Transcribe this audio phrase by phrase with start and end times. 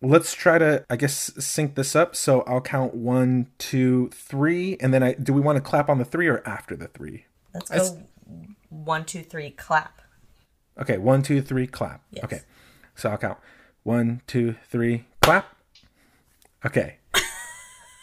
[0.00, 2.14] let's try to, I guess, sync this up.
[2.16, 5.98] So I'll count one, two, three, and then I do we want to clap on
[5.98, 7.24] the three or after the three?
[7.54, 8.02] Let's go
[8.68, 10.02] one, two, three, clap.
[10.78, 12.02] Okay, one, two, three, clap.
[12.10, 12.24] Yes.
[12.24, 12.40] Okay,
[12.94, 13.38] so I'll count
[13.82, 15.56] one, two, three, clap.
[16.64, 16.96] Okay,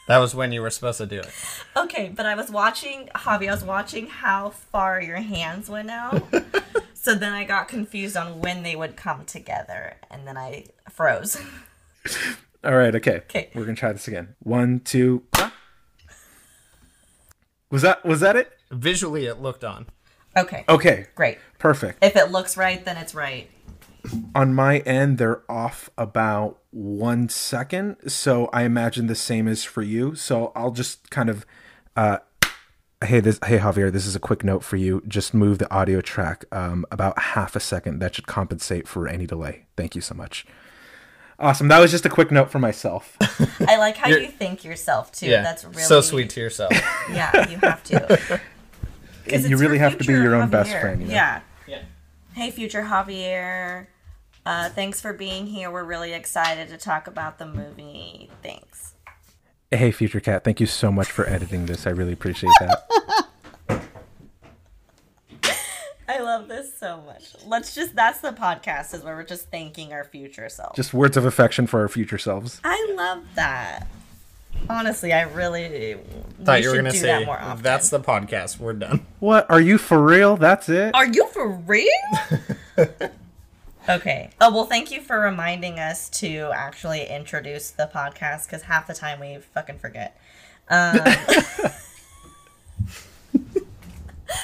[0.08, 1.30] That was when you were supposed to do it.
[1.76, 6.22] Okay, but I was watching, Javi, I was watching how far your hands went out.
[6.94, 11.42] so then I got confused on when they would come together, and then I froze.
[12.64, 13.18] all right, okay.
[13.18, 13.50] Okay.
[13.56, 14.36] we're gonna try this again.
[14.40, 15.54] One, two, clap.
[17.72, 18.52] Was that was that it?
[18.72, 19.88] Visually, it looked on.
[20.38, 21.38] Okay, Okay, great.
[21.60, 22.04] perfect.
[22.04, 23.50] If it looks right, then it's right.
[24.36, 29.82] On my end, they're off about one second, so I imagine the same is for
[29.82, 30.14] you.
[30.14, 31.46] So I'll just kind of,
[31.96, 32.18] uh,
[33.04, 35.02] hey, this, hey Javier, this is a quick note for you.
[35.08, 38.00] Just move the audio track um, about half a second.
[38.00, 39.66] That should compensate for any delay.
[39.78, 40.46] Thank you so much.
[41.38, 41.68] Awesome.
[41.68, 43.18] That was just a quick note for myself.
[43.68, 45.28] I like how You're- you think yourself too.
[45.28, 46.72] Yeah, That's really so sweet to yourself.
[47.12, 48.42] Yeah, you have to.
[49.28, 51.02] you really have to be your own best friend.
[51.02, 51.14] You know?
[51.14, 51.42] Yeah.
[51.68, 51.82] yeah.
[52.34, 53.88] Hey, future Javier.
[54.46, 55.72] Uh, thanks for being here.
[55.72, 58.30] We're really excited to talk about the movie.
[58.44, 58.94] Thanks.
[59.72, 60.44] Hey, Future Cat.
[60.44, 61.88] Thank you so much for editing this.
[61.88, 63.24] I really appreciate that.
[66.08, 67.36] I love this so much.
[67.46, 70.76] Let's just, that's the podcast, is where we're just thanking our future selves.
[70.76, 72.62] just words of affection for our future selves.
[72.64, 73.88] I love that.
[74.70, 75.98] Honestly, I really
[76.44, 78.60] Thought you were gonna say that more that's the podcast.
[78.60, 79.06] We're done.
[79.20, 79.50] What?
[79.50, 80.38] Are you for real?
[80.38, 80.96] That's it?
[80.96, 81.90] Are you for real?
[83.90, 84.30] okay.
[84.42, 88.94] Oh well, thank you for reminding us to actually introduce the podcast because half the
[88.94, 90.18] time we fucking forget.
[90.70, 91.00] Um,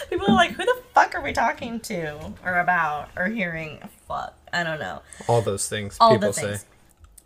[0.10, 4.36] people are like, "Who the fuck are we talking to, or about, or hearing?" Fuck,
[4.52, 5.02] I don't know.
[5.28, 6.42] All those things all people the say.
[6.42, 6.66] things.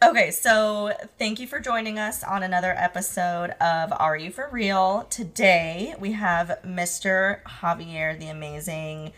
[0.04, 5.08] Okay, so thank you for joining us on another episode of Are You For Real?
[5.10, 7.42] Today we have Mr.
[7.44, 9.14] Javier, the amazing,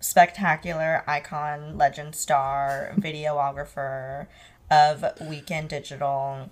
[0.00, 4.28] spectacular icon, legend star, videographer
[4.70, 6.48] of Weekend Digital.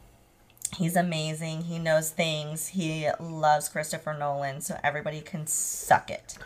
[0.76, 1.62] He's amazing.
[1.62, 2.68] He knows things.
[2.68, 6.36] He loves Christopher Nolan, so everybody can suck it.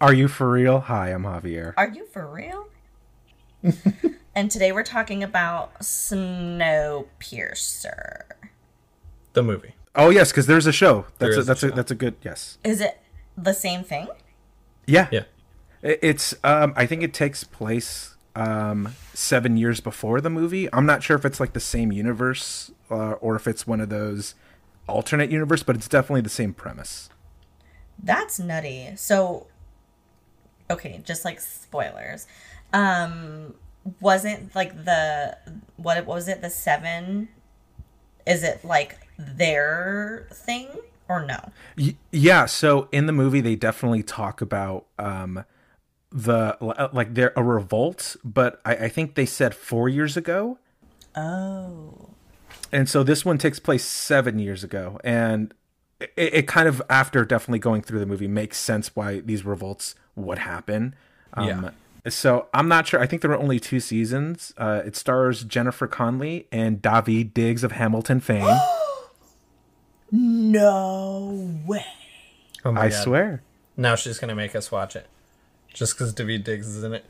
[0.00, 0.80] Are you for real?
[0.80, 1.74] Hi, I'm Javier.
[1.76, 2.68] Are you for real?
[4.34, 7.04] and today we're talking about Snowpiercer.
[9.34, 9.74] The movie.
[9.94, 11.06] Oh yes, because there's a show.
[11.18, 12.58] That's a, is a that's a, that's a good yes.
[12.64, 13.00] Is it
[13.36, 14.08] the same thing?
[14.86, 15.24] Yeah, Yeah.
[15.82, 20.68] It's um I think it takes place um seven years before the movie.
[20.72, 23.88] I'm not sure if it's like the same universe uh, or if it's one of
[23.88, 24.34] those
[24.88, 27.08] alternate universe, but it's definitely the same premise.
[28.02, 28.92] That's nutty.
[28.96, 29.46] So,
[30.70, 32.26] okay, just like spoilers.
[32.72, 33.54] Um,
[34.00, 35.36] wasn't like the
[35.76, 36.42] what was it?
[36.42, 37.28] The seven?
[38.26, 40.68] Is it like their thing
[41.08, 41.52] or no?
[41.76, 45.44] Y- yeah, so in the movie they definitely talk about um
[46.12, 46.56] the
[46.92, 50.58] like they're a revolt, but I, I think they said four years ago.
[51.16, 52.10] Oh,
[52.72, 55.52] and so this one takes place seven years ago and
[56.00, 59.94] it, it kind of after definitely going through the movie makes sense why these revolts
[60.16, 60.94] would happen
[61.34, 61.70] um, Yeah.
[62.10, 65.86] so i'm not sure i think there were only two seasons uh, it stars jennifer
[65.86, 68.56] connelly and david diggs of hamilton fame
[70.12, 71.84] no way!
[72.64, 73.02] Oh my i God.
[73.02, 73.42] swear
[73.76, 75.06] Now she's gonna make us watch it,
[75.72, 77.04] just because David Diggs is in it.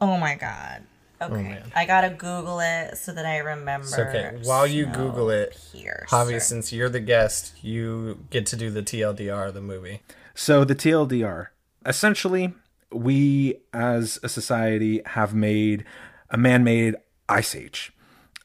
[0.00, 0.82] Oh my god.
[1.22, 1.72] Okay, man.
[1.74, 3.86] I gotta Google it so that I remember.
[3.86, 4.38] It's okay.
[4.42, 6.06] While you Google it, Snowpiercer.
[6.08, 10.02] Javi, since you're the guest, you get to do the TLDR of the movie.
[10.34, 11.48] So the TLDR.
[11.84, 12.54] Essentially,
[12.90, 15.84] we as a society have made
[16.30, 16.96] a man-made
[17.28, 17.92] ice age.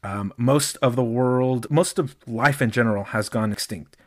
[0.03, 3.97] Um, most of the world, most of life in general, has gone extinct.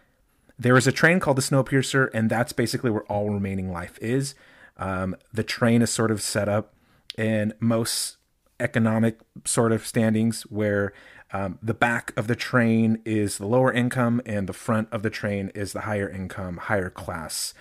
[0.58, 4.34] There is a train called the Snowpiercer, and that's basically where all remaining life is.
[4.76, 6.74] Um, the train is sort of set up
[7.16, 8.16] in most
[8.60, 10.92] economic sort of standings where
[11.32, 15.10] um, the back of the train is the lower income and the front of the
[15.10, 17.54] train is the higher income, higher class.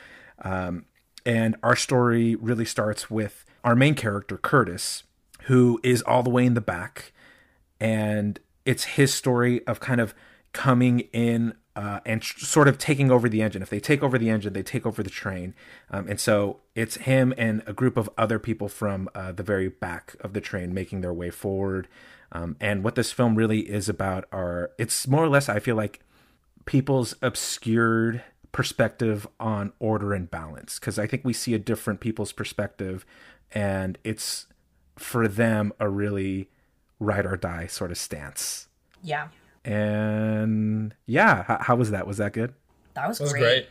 [0.43, 0.85] Um,
[1.25, 5.03] and our story really starts with our main character, Curtis,
[5.43, 7.11] who is all the way in the back.
[7.79, 10.13] And it's his story of kind of
[10.51, 13.61] coming in uh, and tr- sort of taking over the engine.
[13.61, 15.53] If they take over the engine, they take over the train.
[15.89, 19.69] Um, and so it's him and a group of other people from uh, the very
[19.69, 21.87] back of the train making their way forward.
[22.33, 25.77] Um, and what this film really is about are it's more or less, I feel
[25.77, 26.01] like,
[26.65, 30.79] people's obscured perspective on order and balance.
[30.79, 33.05] Because I think we see a different people's perspective,
[33.53, 34.47] and it's
[34.97, 36.49] for them a really
[36.99, 38.67] ride or die sort of stance
[39.01, 39.29] Yeah.
[39.65, 42.07] And yeah, how, how was that?
[42.07, 42.53] Was that good?
[42.93, 43.41] That was, It was great.
[43.41, 43.69] great.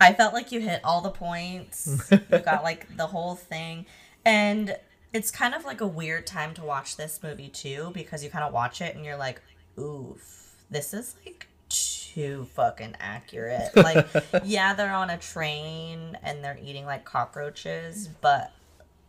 [0.00, 2.08] I felt like you hit all the points.
[2.10, 3.86] you got like the whole thing.
[4.24, 4.76] And
[5.12, 8.44] it's kind of like a weird time to watch this movie too, because you kind
[8.44, 9.40] of watch it and you're like,
[9.78, 13.70] oof, this is like too fucking accurate.
[13.76, 14.06] Like,
[14.44, 18.52] yeah, they're on a train and they're eating like cockroaches, but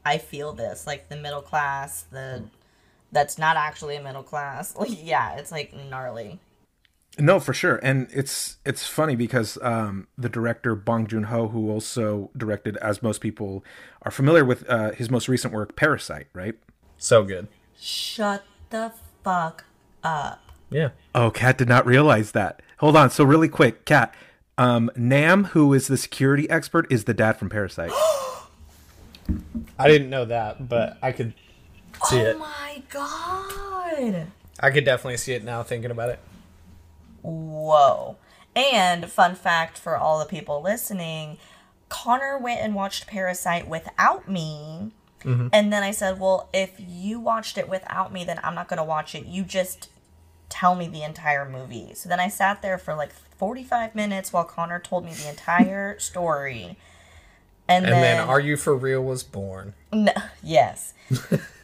[0.06, 0.88] I feel this.
[0.88, 2.44] Like the middle class, the
[3.11, 4.75] that's not actually a middle class.
[4.79, 6.39] Like, yeah, it's like gnarly.
[7.17, 11.69] No, for sure, and it's it's funny because um, the director Bong Joon Ho, who
[11.69, 13.63] also directed, as most people
[14.03, 16.56] are familiar with, uh, his most recent work, Parasite, right?
[16.97, 17.50] So good.
[17.77, 19.65] Shut the fuck
[20.01, 20.41] up.
[20.69, 20.89] Yeah.
[21.13, 22.61] Oh, Kat did not realize that.
[22.77, 24.13] Hold on, so really quick, Kat.
[24.57, 27.91] Um, Nam, who is the security expert, is the dad from Parasite.
[29.79, 31.33] I didn't know that, but I could
[32.06, 32.40] see oh it.
[32.40, 34.28] my god.
[34.60, 36.19] I could definitely see it now thinking about it.
[37.22, 38.18] Whoa.
[38.56, 41.38] And fun fact for all the people listening,
[41.88, 44.92] Connor went and watched Parasite without me.
[45.24, 45.48] Mm-hmm.
[45.51, 48.78] And then I said, Well, if you watched it without me, then I'm not going
[48.78, 49.25] to watch it.
[49.25, 49.90] You just
[50.50, 51.94] tell me the entire movie.
[51.94, 55.98] So then I sat there for like 45 minutes while Connor told me the entire
[56.00, 56.78] story.
[57.68, 59.74] And, And then, then Are You For Real was born.
[59.94, 60.12] No,
[60.42, 60.94] yes.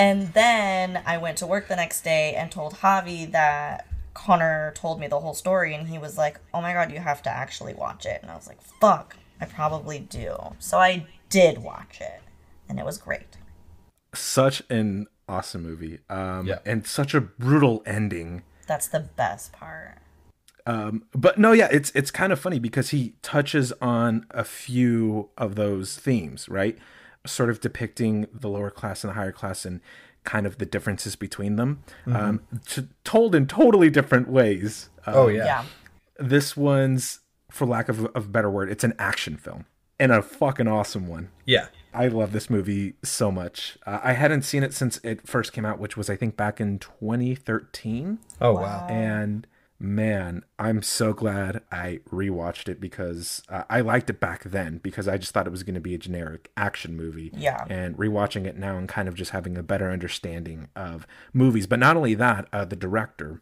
[0.00, 4.98] and then I went to work the next day and told Javi that Connor told
[5.00, 7.74] me the whole story, and he was like, "Oh my god, you have to actually
[7.74, 12.20] watch it." And I was like, "Fuck, I probably do." So I did watch it,
[12.68, 13.36] and it was great.
[14.12, 16.58] such an awesome movie, um, Yeah.
[16.66, 18.42] and such a brutal ending.
[18.66, 19.98] That's the best part.
[20.66, 25.30] Um, but no, yeah, it's it's kind of funny because he touches on a few
[25.38, 26.76] of those themes, right?
[27.26, 29.80] Sort of depicting the lower class and the higher class and
[30.24, 34.90] kind of the differences between them, um, to, told in totally different ways.
[35.06, 35.44] Uh, Oh, yeah.
[35.44, 35.64] Yeah.
[36.18, 37.20] this one's,
[37.50, 39.64] for lack of, of a better word, it's an action film
[39.98, 41.30] and a fucking awesome one.
[41.46, 41.68] Yeah.
[41.94, 43.76] I love this movie so much.
[43.86, 46.60] Uh, I hadn't seen it since it first came out, which was I think back
[46.60, 48.18] in 2013.
[48.40, 48.86] Oh, wow.
[48.88, 49.46] And
[49.80, 55.08] man, I'm so glad I rewatched it because uh, I liked it back then because
[55.08, 57.32] I just thought it was going to be a generic action movie.
[57.34, 57.64] Yeah.
[57.68, 61.66] And rewatching it now and kind of just having a better understanding of movies.
[61.66, 63.40] But not only that, uh, the director.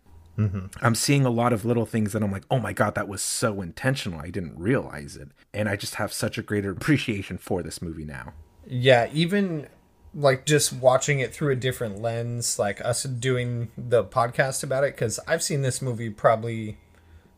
[0.82, 3.22] I'm seeing a lot of little things that I'm like, oh my God, that was
[3.22, 4.20] so intentional.
[4.20, 5.30] I didn't realize it.
[5.52, 8.34] And I just have such a greater appreciation for this movie now.
[8.64, 9.66] Yeah, even
[10.18, 14.94] like just watching it through a different lens, like us doing the podcast about it,
[14.94, 16.76] because I've seen this movie probably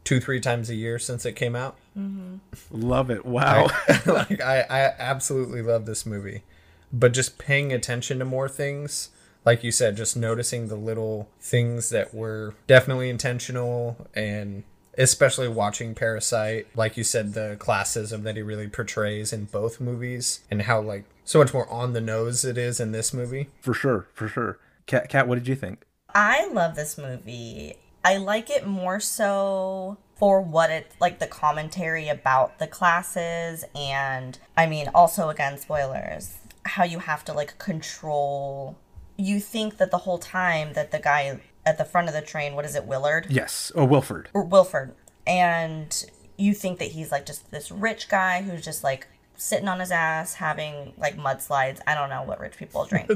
[0.03, 1.77] two, three times a year since it came out.
[1.97, 2.37] Mm-hmm.
[2.71, 3.27] Love it.
[3.27, 3.69] Wow.
[4.07, 6.43] like I, I absolutely love this movie,
[6.91, 9.11] but just paying attention to more things,
[9.45, 14.65] like you said, just noticing the little things that were definitely intentional, and
[15.01, 20.41] especially watching Parasite, like you said, the classism that he really portrays in both movies,
[20.51, 23.49] and how like so much more on the nose it is in this movie.
[23.61, 24.07] for sure.
[24.15, 24.59] For sure.
[24.87, 25.85] Kat, Kat, what did you think?
[26.15, 27.77] I love this movie.
[28.05, 34.39] I like it more so for what it like the commentary about the classes and
[34.57, 38.77] I mean also again spoilers how you have to like control
[39.17, 42.55] you think that the whole time that the guy at the front of the train
[42.55, 43.73] what is it Willard Yes.
[43.75, 44.29] Oh, Wilford.
[44.35, 44.95] or Wilford
[45.27, 46.05] and
[46.37, 49.91] you think that he's like just this rich guy who's just like sitting on his
[49.91, 51.81] ass having like mudslides.
[51.87, 53.11] I don't know what rich people drink.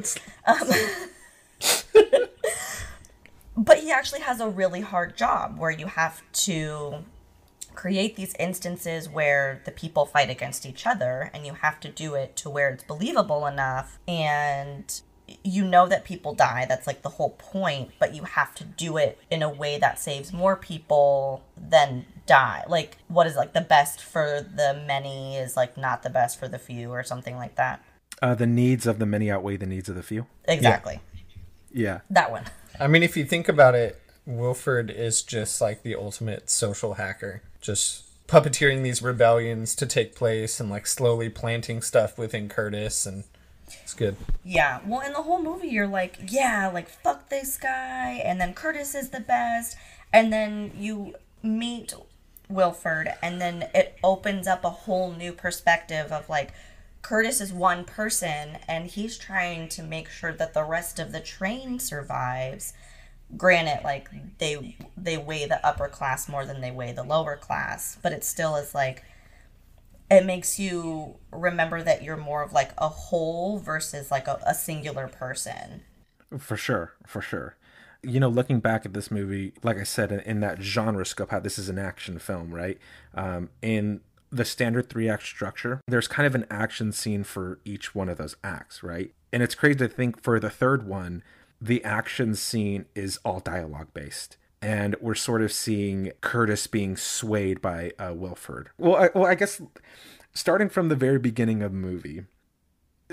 [0.47, 0.69] Um,
[3.57, 7.05] but he actually has a really hard job where you have to
[7.75, 12.15] create these instances where the people fight against each other and you have to do
[12.15, 15.01] it to where it's believable enough and
[15.43, 18.99] you know that people die that's like the whole point but you have to do
[18.99, 22.65] it in a way that saves more people than die.
[22.69, 26.49] Like what is like the best for the many is like not the best for
[26.49, 27.83] the few or something like that.
[28.23, 30.27] Uh, the needs of the many outweigh the needs of the few.
[30.45, 31.01] exactly.
[31.73, 32.01] Yeah.
[32.11, 32.45] that one.
[32.79, 37.43] I mean, if you think about it, Wilford is just like the ultimate social hacker,
[37.61, 43.25] just puppeteering these rebellions to take place and like slowly planting stuff within Curtis, and
[43.83, 44.17] it's good.
[44.45, 48.55] Yeah, well, in the whole movie, you're like, yeah, like, fuck this guy, and then
[48.55, 49.77] Curtis is the best,
[50.13, 51.95] and then you meet
[52.49, 56.53] Wilford, and then it opens up a whole new perspective of like,
[57.03, 61.21] Curtis is one person, and he's trying to make sure that the rest of the
[61.21, 62.73] train survives.
[63.37, 67.99] Granted, like they they weigh the upper class more than they weigh the lower class,
[68.03, 69.03] but it still is like
[70.15, 74.55] it makes you remember that you're more of like a whole versus like a, a
[74.55, 75.83] singular person.
[76.39, 77.57] For sure, for sure.
[78.05, 81.31] you know, looking back at this movie, like I said, in, in that genre scope,
[81.31, 82.79] how this is an action film, right?
[83.15, 87.95] Um, in the standard three act structure, there's kind of an action scene for each
[87.95, 89.13] one of those acts, right?
[89.33, 91.23] And it's crazy to think for the third one,
[91.61, 94.37] the action scene is all dialogue based.
[94.65, 98.71] And we're sort of seeing Curtis being swayed by uh, Wilford.
[98.79, 99.61] Well, I, well, I guess
[100.33, 102.25] starting from the very beginning of the movie,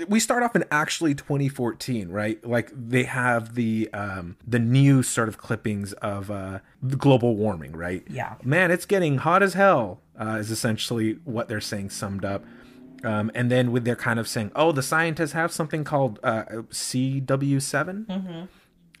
[0.08, 2.44] we start off in actually 2014 right?
[2.46, 6.60] Like they have the um the new sort of clippings of uh
[6.96, 8.02] global warming right?
[8.08, 8.34] Yeah.
[8.42, 12.44] man it's getting hot as hell uh, is essentially what they're saying summed up.
[13.04, 16.44] Um and then with they're kind of saying oh the scientists have something called uh
[16.70, 18.48] cw7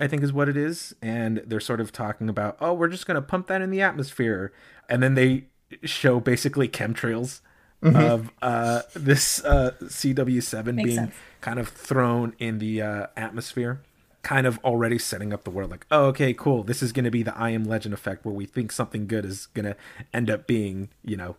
[0.02, 0.94] I think is what it is.
[1.00, 3.80] And they're sort of talking about, oh, we're just going to pump that in the
[3.80, 4.52] atmosphere.
[4.88, 5.44] And then they
[5.84, 7.40] show basically chemtrails
[7.82, 11.14] of uh, this uh, CW7 Makes being sense.
[11.40, 13.82] kind of thrown in the uh, atmosphere.
[14.22, 16.62] Kind of already setting up the world like, oh, okay, cool.
[16.62, 19.24] This is going to be the I Am Legend effect where we think something good
[19.24, 19.76] is going to
[20.12, 21.36] end up being, you know,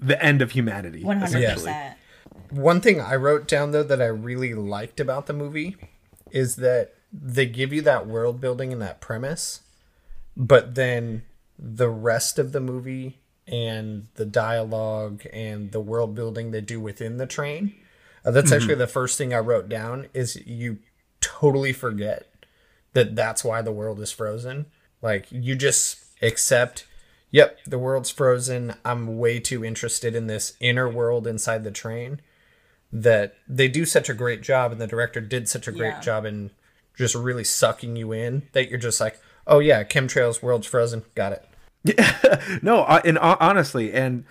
[0.00, 1.04] the end of humanity.
[1.04, 1.72] One hundred essentially.
[1.72, 1.96] percent.
[2.50, 5.76] One thing I wrote down though that I really liked about the movie
[6.30, 9.60] is that they give you that world building and that premise,
[10.36, 11.22] but then
[11.58, 17.16] the rest of the movie and the dialogue and the world building they do within
[17.16, 17.74] the train.
[18.24, 20.78] Uh, that's actually the first thing I wrote down is you
[21.20, 22.26] totally forget
[22.92, 24.66] that that's why the world is frozen.
[25.00, 26.86] Like you just accept,
[27.30, 28.74] yep, the world's frozen.
[28.84, 32.20] I'm way too interested in this inner world inside the train
[32.92, 36.00] that they do such a great job and the director did such a great Yeah.
[36.00, 36.50] job in
[36.98, 41.04] just really sucking you in that you're just like, "Oh yeah, chemtrails, world's frozen.
[41.14, 44.24] Got it." no, uh, and uh, honestly, and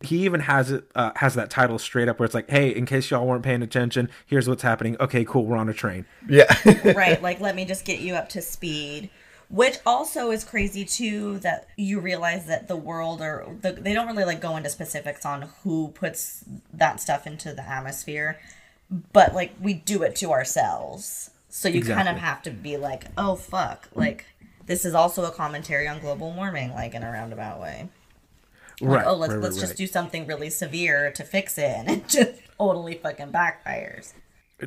[0.00, 2.86] he even has it uh, has that title straight up where it's like, "Hey, in
[2.86, 6.06] case y'all weren't paying attention, here's what's happening." Okay, cool, we're on a train.
[6.28, 6.52] Yeah.
[6.96, 9.10] right like let me just get you up to speed
[9.50, 14.06] which also is crazy too that you realize that the world or the, they don't
[14.06, 18.40] really like go into specifics on who puts that stuff into the atmosphere
[19.12, 23.04] but like we do it to ourselves so you kind of have to be like
[23.16, 23.88] oh fuck.
[23.94, 24.26] Like
[24.66, 27.88] this is also a commentary on global warming like in a roundabout way.
[28.80, 29.06] Like, Right.
[29.06, 32.08] oh let's right, let's right, just do something really severe to fix it and it
[32.08, 34.14] just totally fucking backfires.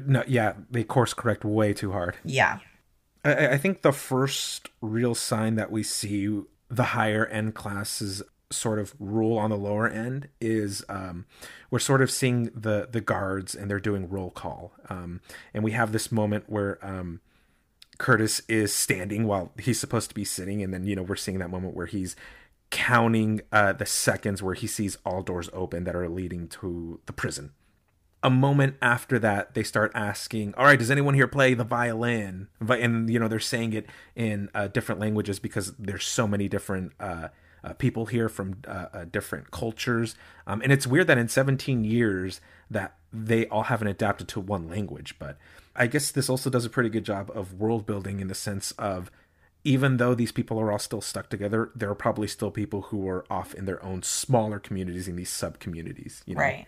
[0.06, 2.16] No, yeah, they course correct way too hard.
[2.24, 2.60] yeah.
[3.26, 8.80] I, I think the first real sign that we see the higher end classes sort
[8.80, 11.26] of rule on the lower end is um,
[11.70, 15.22] we're sort of seeing the the guards and they're doing roll call, um,
[15.54, 17.20] and we have this moment where um,
[17.98, 21.40] Curtis is standing while he's supposed to be sitting, and then you know we're seeing
[21.40, 22.16] that moment where he's
[22.70, 27.14] counting uh, the seconds where he sees all doors open that are leading to the
[27.14, 27.52] prison.
[28.24, 32.48] A moment after that they start asking all right does anyone here play the violin?
[32.60, 33.86] Vi- and you know they're saying it
[34.16, 37.28] in uh, different languages because there's so many different uh,
[37.68, 40.16] uh, people here from uh, uh, different cultures.
[40.46, 44.68] Um, and it's weird that in 17 years that they all haven't adapted to one
[44.68, 45.38] language but
[45.76, 48.72] i guess this also does a pretty good job of world building in the sense
[48.72, 49.10] of
[49.64, 53.08] even though these people are all still stuck together there are probably still people who
[53.08, 56.42] are off in their own smaller communities in these sub communities you know?
[56.42, 56.66] Right.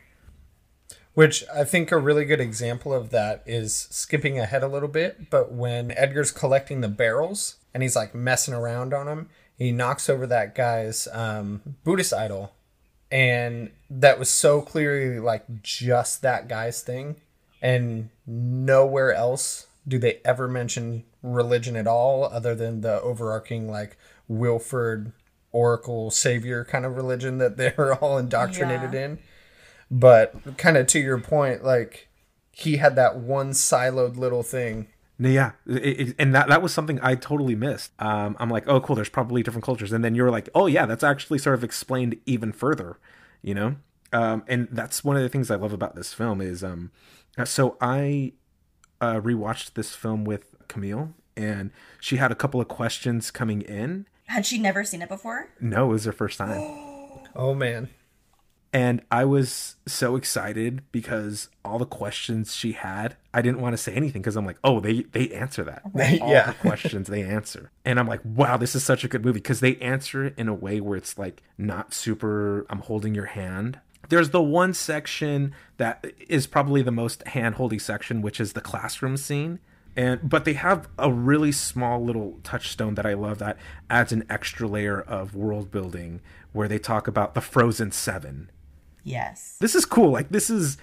[1.16, 5.30] Which I think a really good example of that is skipping ahead a little bit,
[5.30, 10.10] but when Edgar's collecting the barrels and he's like messing around on them, he knocks
[10.10, 12.54] over that guy's um, Buddhist idol.
[13.12, 17.18] And that was so clearly like just that guy's thing.
[17.62, 23.98] And nowhere else do they ever mention religion at all, other than the overarching like
[24.28, 25.12] Wilford
[25.52, 29.06] Oracle Savior kind of religion that they're all indoctrinated Yeah.
[29.06, 29.20] in.
[29.92, 32.08] But kind of to your point, like
[32.52, 34.88] he had that one siloed little thing.
[35.22, 35.78] No, Yeah, it,
[36.10, 37.92] it- and that that was something I totally missed.
[38.00, 38.96] Um, I'm like, oh, cool.
[38.96, 42.18] There's probably different cultures, and then you're like, oh yeah, that's actually sort of explained
[42.26, 42.98] even further,
[43.42, 43.76] you know.
[44.14, 46.90] Um, and that's one of the things I love about this film is, um,
[47.38, 48.34] uh, so I
[49.02, 54.08] uh, rewatched this film with Camille, and she had a couple of questions coming in.
[54.26, 55.50] Had she never seen it before?
[55.60, 56.60] No, it was her first time.
[57.36, 57.90] Oh man.
[58.72, 63.78] And I was so excited because all the questions she had, I didn't want to
[63.78, 65.82] say anything because I'm like, oh, they they answer that.
[66.22, 66.48] All Yeah.
[66.48, 67.72] the questions they answer.
[67.84, 70.48] And I'm like, wow, this is such a good movie because they answer it in
[70.48, 73.80] a way where it's like not super I'm holding your hand.
[74.10, 79.18] There's the one section that is probably the most hand-holdy section, which is the classroom
[79.18, 79.60] scene.
[79.96, 83.58] And but they have a really small little touchstone that I love that
[83.90, 86.22] adds an extra layer of world building
[86.54, 88.52] where they talk about the Frozen Seven
[89.10, 89.58] Yes.
[89.60, 90.78] this is cool like this is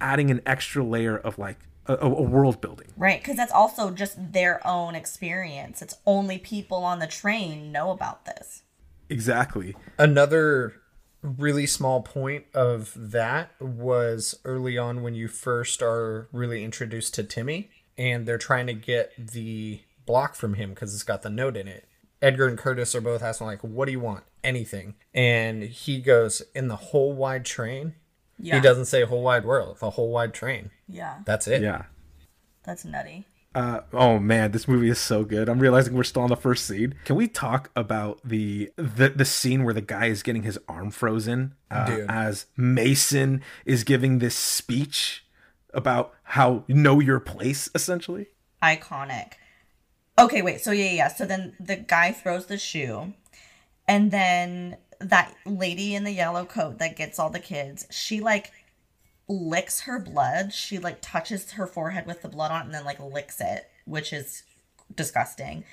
[0.00, 2.88] adding an extra layer of like a, a world building.
[2.96, 5.82] Right, because that's also just their own experience.
[5.82, 8.62] It's only people on the train know about this.
[9.08, 9.74] Exactly.
[9.98, 10.74] Another
[11.22, 17.24] really small point of that was early on when you first are really introduced to
[17.24, 21.56] Timmy and they're trying to get the block from him because it's got the note
[21.56, 21.86] in it.
[22.22, 24.24] Edgar and Curtis are both asking like, "What do you want?
[24.44, 27.94] Anything?" And he goes, "In the whole wide train."
[28.38, 28.54] Yeah.
[28.54, 30.70] He doesn't say whole wide world, the whole wide train.
[30.88, 31.60] Yeah, That's it.
[31.62, 31.84] Yeah.
[32.64, 33.26] that's nutty.
[33.54, 35.48] Uh, oh man, this movie is so good.
[35.48, 36.94] I'm realizing we're still on the first scene.
[37.04, 40.90] Can we talk about the the, the scene where the guy is getting his arm
[40.92, 45.26] frozen uh, as Mason is giving this speech
[45.74, 48.28] about how you know your place, essentially?
[48.62, 49.32] Iconic.
[50.20, 50.60] Okay, wait.
[50.60, 51.08] So yeah, yeah.
[51.08, 53.14] So then the guy throws the shoe,
[53.88, 58.52] and then that lady in the yellow coat that gets all the kids, she like
[59.28, 60.52] licks her blood.
[60.52, 63.70] She like touches her forehead with the blood on it and then like licks it,
[63.86, 64.42] which is
[64.94, 65.64] disgusting.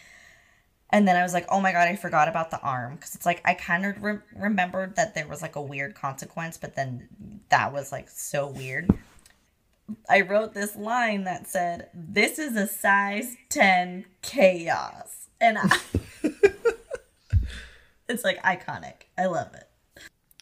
[0.90, 3.26] And then I was like, oh my god, I forgot about the arm because it's
[3.26, 7.10] like I kind of re- remembered that there was like a weird consequence, but then
[7.50, 8.90] that was like so weird.
[10.10, 15.78] I wrote this line that said, "This is a size 10 chaos." And I
[18.10, 19.04] It's like iconic.
[19.18, 19.64] I love it.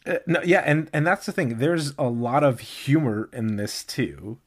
[0.06, 1.58] Uh, no, yeah, and and that's the thing.
[1.58, 4.38] There's a lot of humor in this too.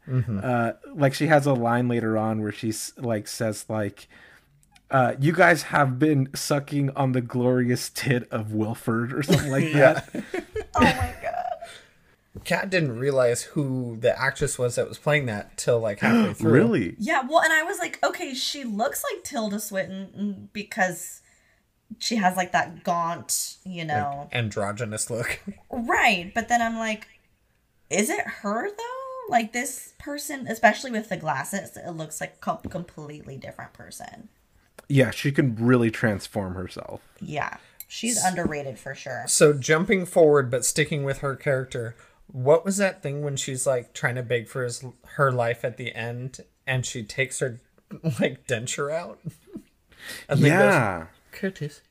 [0.42, 4.08] Uh, like she has a line later on where she's like says like,
[4.90, 9.74] uh, "You guys have been sucking on the glorious tit of Wilford" or something like
[9.74, 10.10] that.
[10.76, 11.19] Oh my god.
[12.44, 16.52] Kat didn't realize who the actress was that was playing that till like halfway through.
[16.52, 16.96] Really?
[17.00, 21.22] Yeah, well, and I was like, okay, she looks like Tilda Swinton because
[21.98, 24.30] she has like that gaunt, you know.
[24.32, 25.40] Androgynous look.
[25.72, 27.08] Right, but then I'm like,
[27.90, 29.30] is it her though?
[29.30, 34.30] Like this person, especially with the glasses, it looks like a completely different person.
[34.88, 37.02] Yeah, she can really transform herself.
[37.22, 39.24] Yeah, she's underrated for sure.
[39.28, 41.96] So jumping forward but sticking with her character,
[42.32, 44.84] what was that thing when she's like trying to beg for his
[45.16, 47.60] her life at the end and she takes her
[48.20, 49.20] like denture out?
[50.30, 51.06] and then goes, Yeah.
[51.32, 51.82] Curtis.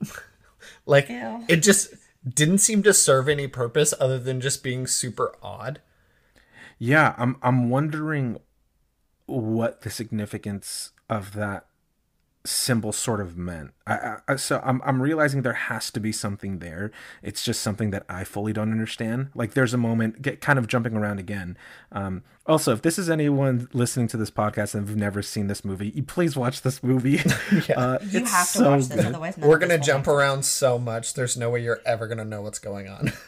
[0.86, 1.44] like Ew.
[1.48, 1.94] it just
[2.28, 5.80] didn't seem to serve any purpose other than just being super odd.
[6.78, 8.38] Yeah, I'm I'm wondering
[9.26, 11.66] what the significance of that
[12.44, 13.72] symbol sort of meant.
[13.86, 16.90] I, I so I'm I'm realizing there has to be something there.
[17.22, 19.28] It's just something that I fully don't understand.
[19.34, 21.58] Like there's a moment get kind of jumping around again.
[21.92, 25.64] Um also, if this is anyone listening to this podcast and have never seen this
[25.64, 27.18] movie, please watch this movie.
[27.76, 29.06] uh, You it's have to so watch this, good.
[29.06, 31.14] otherwise We're gonna jump make around so much.
[31.14, 33.12] There's no way you're ever gonna know what's going on.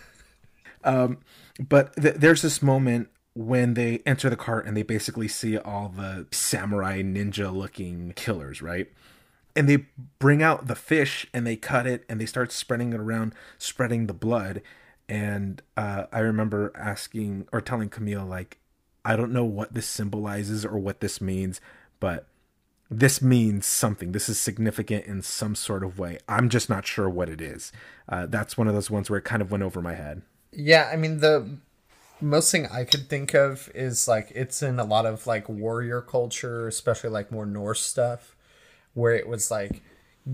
[1.68, 5.88] but th- there's this moment when they enter the cart and they basically see all
[5.88, 8.88] the samurai ninja looking killers right?
[9.54, 9.86] And they
[10.18, 14.06] bring out the fish and they cut it and they start spreading it around spreading
[14.06, 14.62] the blood.
[15.08, 18.58] And uh, i remember asking or telling camille like
[19.04, 21.60] i don't know what this symbolizes or what this means
[22.00, 22.28] but
[22.92, 24.12] this means something.
[24.12, 26.18] This is significant in some sort of way.
[26.28, 27.72] I'm just not sure what it is.
[28.08, 30.22] Uh, that's one of those ones where it kind of went over my head.
[30.52, 31.58] Yeah, I mean the
[32.22, 36.00] most thing I could think of is like it's in a lot of like warrior
[36.00, 38.36] culture, especially like more Norse stuff,
[38.94, 39.82] where it was like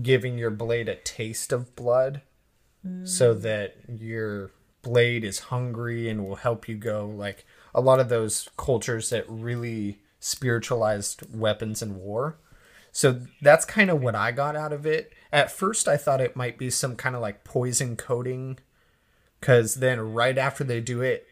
[0.01, 2.21] giving your blade a taste of blood
[3.03, 3.41] so mm.
[3.41, 8.49] that your blade is hungry and will help you go like a lot of those
[8.57, 12.37] cultures that really spiritualized weapons and war.
[12.91, 15.11] So that's kind of what I got out of it.
[15.31, 18.59] At first I thought it might be some kind of like poison coating
[19.39, 21.27] because then right after they do it,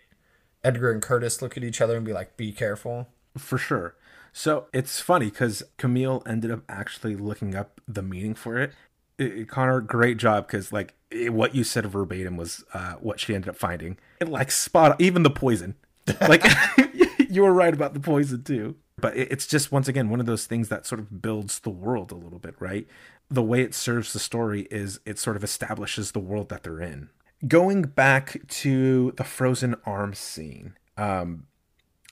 [0.63, 3.95] Edgar and Curtis look at each other and be like, "Be careful." For sure.
[4.33, 8.73] So it's funny because Camille ended up actually looking up the meaning for it.
[9.17, 13.33] It- Connor, great job because like it- what you said verbatim was uh, what she
[13.35, 13.97] ended up finding.
[14.19, 15.75] It like spot even the poison.
[16.21, 16.43] Like
[17.29, 18.75] you were right about the poison too.
[18.99, 21.69] But it- it's just once again one of those things that sort of builds the
[21.69, 22.87] world a little bit, right?
[23.29, 26.79] The way it serves the story is it sort of establishes the world that they're
[26.81, 27.09] in.
[27.45, 31.47] Going back to the frozen arm scene, um,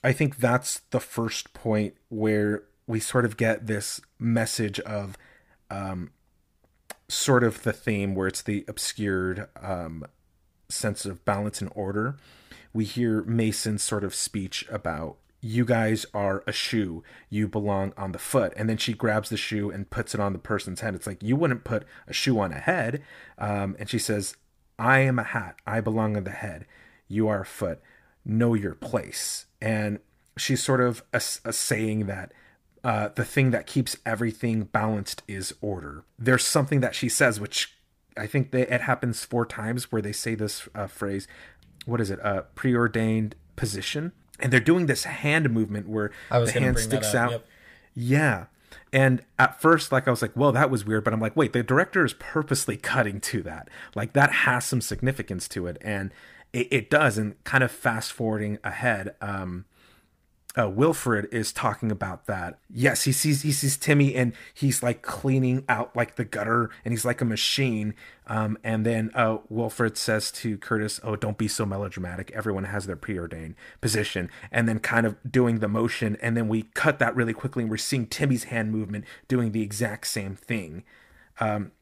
[0.04, 5.16] I think that's the first point where we sort of get this message of
[5.68, 6.12] um,
[7.08, 10.04] sort of the theme where it's the obscured um,
[10.68, 12.16] sense of balance and order.
[12.72, 18.12] We hear Mason's sort of speech about you guys are a shoe, you belong on
[18.12, 18.52] the foot.
[18.56, 20.94] And then she grabs the shoe and puts it on the person's head.
[20.94, 23.02] It's like, you wouldn't put a shoe on a head.
[23.38, 24.36] Um, and she says,
[24.78, 26.66] I am a hat, I belong in the head,
[27.08, 27.80] you are a foot,
[28.24, 29.46] know your place.
[29.60, 30.00] And
[30.36, 32.32] she's sort of a, a saying that
[32.84, 36.04] uh, the thing that keeps everything balanced is order.
[36.18, 37.74] There's something that she says, which
[38.16, 41.26] I think they, it happens four times where they say this uh, phrase.
[41.84, 42.18] What is it?
[42.20, 47.30] A uh, preordained position, and they're doing this hand movement where the hand sticks out.
[47.32, 47.46] Yep.
[47.94, 48.44] Yeah.
[48.96, 51.52] And at first, like I was like, well, that was weird, but I'm like, wait,
[51.52, 53.68] the director is purposely cutting to that.
[53.94, 56.12] Like that has some significance to it, and
[56.54, 57.18] it, it does.
[57.18, 59.66] And kind of fast forwarding ahead, um,
[60.58, 62.58] uh, Wilford is talking about that.
[62.72, 66.92] Yes, he sees he sees Timmy and he's like cleaning out like the gutter and
[66.92, 67.94] he's like a machine.
[68.26, 72.30] Um, and then uh, Wilford says to Curtis, "Oh, don't be so melodramatic.
[72.34, 76.62] Everyone has their preordained position." And then kind of doing the motion, and then we
[76.74, 80.84] cut that really quickly, and we're seeing Timmy's hand movement doing the exact same thing.
[81.38, 81.72] Um,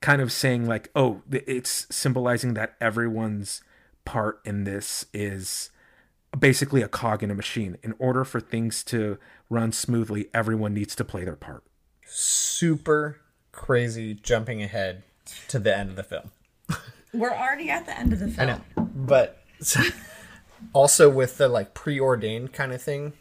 [0.00, 3.62] kind of saying like, "Oh, it's symbolizing that everyone's
[4.04, 5.70] part in this is."
[6.38, 7.76] Basically a cog in a machine.
[7.82, 9.18] In order for things to
[9.48, 11.64] run smoothly, everyone needs to play their part.
[12.04, 13.20] Super
[13.52, 15.02] crazy jumping ahead
[15.48, 16.30] to the end of the film.
[17.12, 18.48] We're already at the end of the film.
[18.48, 18.60] I know.
[18.94, 19.42] But
[20.72, 23.12] also with the like preordained kind of thing,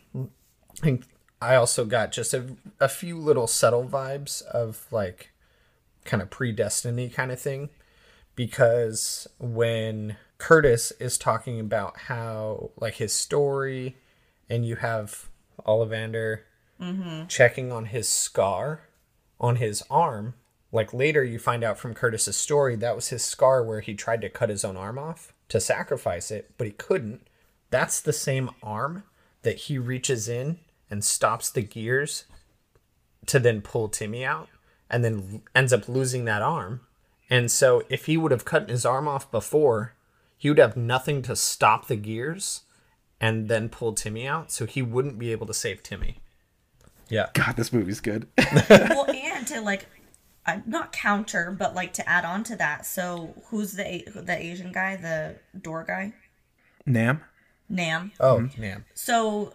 [1.41, 5.32] I also got just a, a few little subtle vibes of like
[6.06, 7.69] kind of predestiny kind of thing
[8.36, 13.95] because when Curtis is talking about how like his story,
[14.49, 15.29] and you have
[15.65, 16.41] Ollivander
[16.82, 17.27] mm-hmm.
[17.27, 18.82] checking on his scar
[19.39, 20.34] on his arm.
[20.69, 24.19] Like later, you find out from Curtis's story that was his scar where he tried
[24.19, 27.25] to cut his own arm off to sacrifice it, but he couldn't.
[27.69, 29.03] That's the same arm
[29.43, 30.60] that he reaches in
[30.91, 32.25] and stops the gears
[33.27, 34.49] to then pull Timmy out
[34.89, 36.82] and then ends up losing that arm.
[37.29, 39.93] And so if he would have cut his arm off before,
[40.43, 42.63] he would have nothing to stop the gears
[43.21, 46.17] and then pull Timmy out, so he wouldn't be able to save Timmy.
[47.08, 47.29] Yeah.
[47.32, 48.27] God, this movie's good.
[48.69, 49.86] well, and to like,
[50.45, 52.86] uh, not counter, but like to add on to that.
[52.86, 56.13] So, who's the the Asian guy, the door guy?
[56.86, 57.21] Nam.
[57.69, 58.12] Nam.
[58.19, 58.62] Oh, mm-hmm.
[58.62, 58.86] Nam.
[58.93, 59.53] So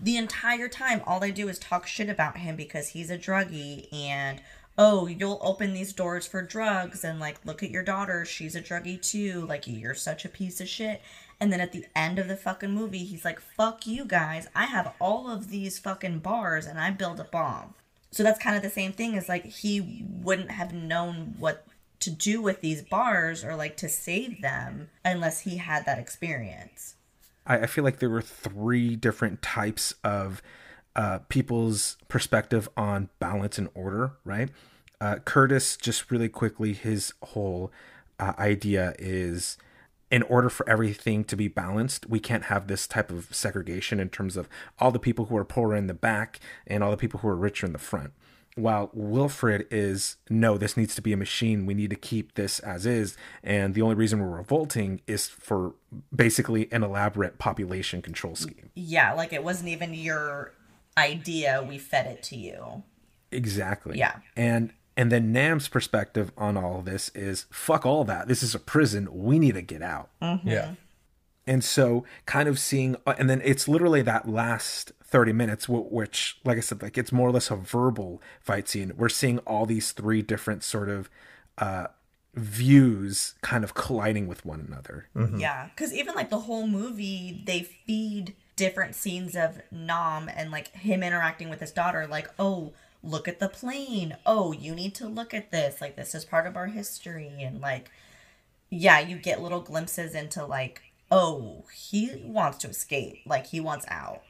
[0.00, 3.92] the entire time, all they do is talk shit about him because he's a druggie
[3.92, 4.40] and
[4.80, 8.62] oh, you'll open these doors for drugs and like look at your daughter, she's a
[8.62, 9.44] druggie too.
[9.46, 11.02] Like you're such a piece of shit.
[11.38, 14.48] And then at the end of the fucking movie, he's like, fuck you guys.
[14.56, 17.74] I have all of these fucking bars and I build a bomb.
[18.10, 21.66] So that's kind of the same thing as like he wouldn't have known what
[22.00, 26.94] to do with these bars or like to save them unless he had that experience.
[27.46, 30.40] I, I feel like there were three different types of
[30.96, 34.50] uh, people's perspective on balance and order, right?
[35.00, 37.72] Uh, Curtis, just really quickly, his whole
[38.18, 39.56] uh, idea is
[40.10, 44.08] in order for everything to be balanced, we can't have this type of segregation in
[44.08, 44.48] terms of
[44.78, 47.36] all the people who are poorer in the back and all the people who are
[47.36, 48.12] richer in the front.
[48.56, 51.64] While Wilford is no, this needs to be a machine.
[51.66, 53.16] We need to keep this as is.
[53.44, 55.74] And the only reason we're revolting is for
[56.14, 58.70] basically an elaborate population control scheme.
[58.74, 60.52] Yeah, like it wasn't even your
[61.00, 62.84] idea, we fed it to you.
[63.32, 63.98] Exactly.
[63.98, 64.16] Yeah.
[64.36, 68.28] And and then Nam's perspective on all of this is fuck all that.
[68.28, 69.08] This is a prison.
[69.10, 70.10] We need to get out.
[70.20, 70.48] Mm-hmm.
[70.48, 70.74] Yeah.
[71.46, 76.38] And so, kind of seeing, uh, and then it's literally that last 30 minutes, which,
[76.44, 78.92] like I said, like it's more or less a verbal fight scene.
[78.96, 81.08] We're seeing all these three different sort of
[81.58, 81.86] uh,
[82.34, 85.06] views kind of colliding with one another.
[85.16, 85.40] Mm-hmm.
[85.40, 85.70] Yeah.
[85.74, 91.02] Because even like the whole movie, they feed different scenes of Nam and like him
[91.02, 94.18] interacting with his daughter, like, oh, look at the plane.
[94.26, 95.80] Oh, you need to look at this.
[95.80, 97.32] Like, this is part of our history.
[97.40, 97.90] And, like,
[98.68, 103.22] yeah, you get little glimpses into, like, oh, he wants to escape.
[103.24, 104.24] Like, he wants out.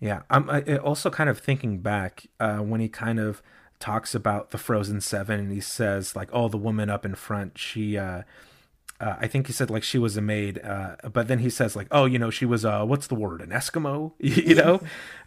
[0.00, 0.22] Yeah.
[0.30, 0.48] I'm
[0.82, 3.42] also kind of thinking back uh, when he kind of
[3.80, 7.58] talks about the Frozen Seven and he says, like, oh, the woman up in front,
[7.58, 8.22] she, uh,
[9.00, 11.76] uh, I think he said like she was a maid, uh, but then he says
[11.76, 14.80] like, oh, you know, she was uh, what's the word, an Eskimo, you know?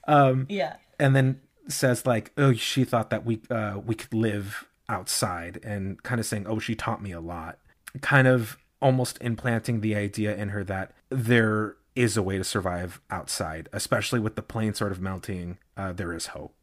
[0.07, 0.75] Um, yeah.
[0.99, 6.01] And then says like, oh, she thought that we uh, we could live outside, and
[6.03, 7.59] kind of saying, oh, she taught me a lot,
[8.01, 12.99] kind of almost implanting the idea in her that there is a way to survive
[13.09, 15.57] outside, especially with the plane sort of melting.
[15.77, 16.53] Uh, there is hope.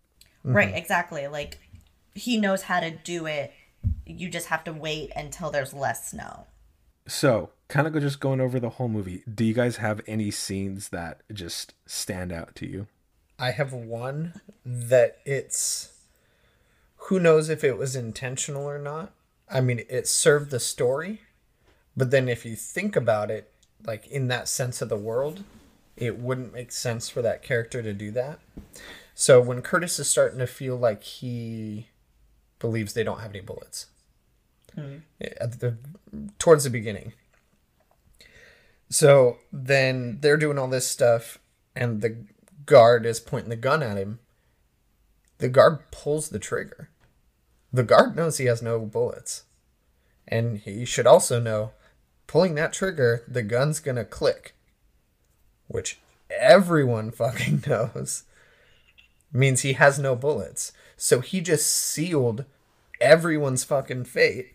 [0.45, 0.57] Mm-hmm.
[0.57, 0.75] Right.
[0.75, 1.27] Exactly.
[1.27, 1.59] Like
[2.15, 3.53] he knows how to do it.
[4.05, 6.47] You just have to wait until there's less snow.
[7.09, 9.23] So, kind of just going over the whole movie.
[9.33, 12.87] Do you guys have any scenes that just stand out to you?
[13.39, 15.93] I have one that it's
[16.97, 19.13] who knows if it was intentional or not.
[19.51, 21.23] I mean, it served the story,
[21.97, 23.51] but then if you think about it,
[23.87, 25.45] like in that sense of the world,
[25.97, 28.39] it wouldn't make sense for that character to do that.
[29.15, 31.89] So when Curtis is starting to feel like he
[32.59, 33.87] believes they don't have any bullets,
[35.21, 35.77] at the,
[36.39, 37.13] towards the beginning.
[38.91, 41.39] So then they're doing all this stuff,
[41.77, 42.25] and the
[42.67, 44.21] guard is pointing the gun at him.
[45.39, 46.91] The guard pulls the trigger.
[47.73, 49.45] The guard knows he has no bullets.
[50.27, 51.73] And he should also know
[52.27, 54.55] pulling that trigger, the gun's gonna click.
[55.67, 55.99] Which
[56.31, 58.25] everyone fucking knows
[59.33, 60.73] means he has no bullets.
[60.97, 62.45] So he just sealed
[63.01, 64.55] everyone's fucking fate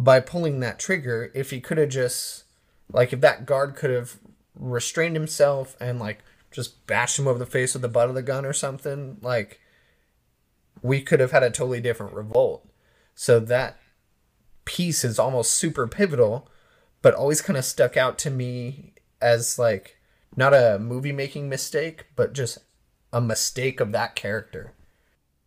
[0.00, 1.30] by pulling that trigger.
[1.34, 2.44] If he could have just,
[2.90, 4.18] like, if that guard could have
[4.54, 8.22] restrained himself and, like, just bashed him over the face with the butt of the
[8.22, 9.60] gun or something, like,
[10.82, 12.66] we could have had a totally different revolt.
[13.14, 13.78] So that
[14.64, 16.48] piece is almost super pivotal,
[17.02, 19.98] but always kind of stuck out to me as, like,
[20.34, 22.58] not a movie making mistake, but just
[23.12, 24.72] a mistake of that character.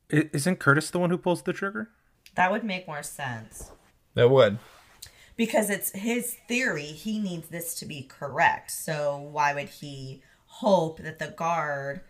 [0.09, 1.89] Isn't Curtis the one who pulls the trigger?
[2.35, 3.71] That would make more sense.
[4.15, 4.59] That would.
[5.35, 8.71] Because it's his theory, he needs this to be correct.
[8.71, 12.01] So why would he hope that the guard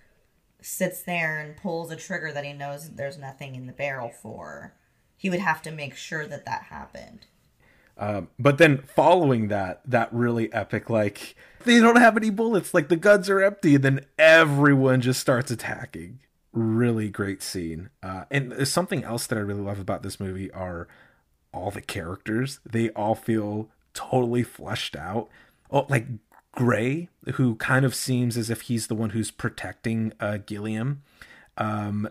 [0.61, 4.73] sits there and pulls a trigger that he knows there's nothing in the barrel for?
[5.15, 7.27] He would have to make sure that that happened.
[7.97, 12.89] Um, but then following that, that really epic, like they don't have any bullets, like
[12.89, 16.19] the guns are empty, and then everyone just starts attacking.
[16.51, 17.89] Really great scene.
[18.01, 20.87] Uh, and something else that I really love about this movie are
[21.53, 22.59] all the characters.
[22.65, 25.29] They all feel totally fleshed out.
[25.71, 26.07] Oh, like
[26.51, 31.01] Gray, who kind of seems as if he's the one who's protecting uh, Gilliam.
[31.57, 32.09] Um,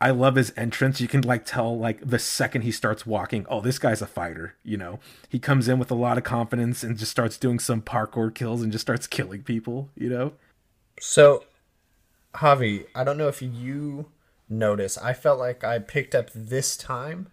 [0.00, 1.00] I love his entrance.
[1.00, 4.54] You can like tell like the second he starts walking, oh, this guy's a fighter,
[4.62, 4.98] you know.
[5.28, 8.62] He comes in with a lot of confidence and just starts doing some parkour kills
[8.62, 10.32] and just starts killing people, you know.
[11.00, 11.44] So,
[12.34, 14.06] Javi, I don't know if you
[14.48, 14.98] notice.
[14.98, 17.28] I felt like I picked up this time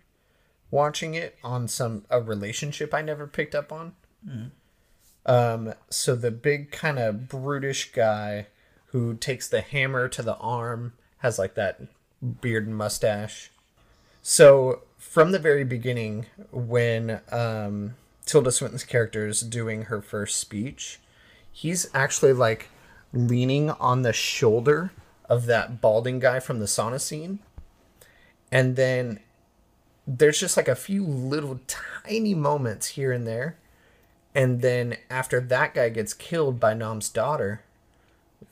[0.71, 3.93] watching it on some a relationship I never picked up on.
[5.25, 8.47] Um, so the big kind of brutish guy
[8.87, 11.81] who takes the hammer to the arm has like that
[12.41, 13.51] beard and mustache.
[14.23, 20.99] So from the very beginning, when um, Tilda Swinton's character is doing her first speech,
[21.51, 22.69] he's actually like
[23.13, 24.91] leaning on the shoulder
[25.29, 27.39] of that balding guy from the sauna scene.
[28.51, 29.19] And then
[30.17, 33.57] there's just like a few little tiny moments here and there.
[34.33, 37.63] And then after that guy gets killed by Nam's daughter,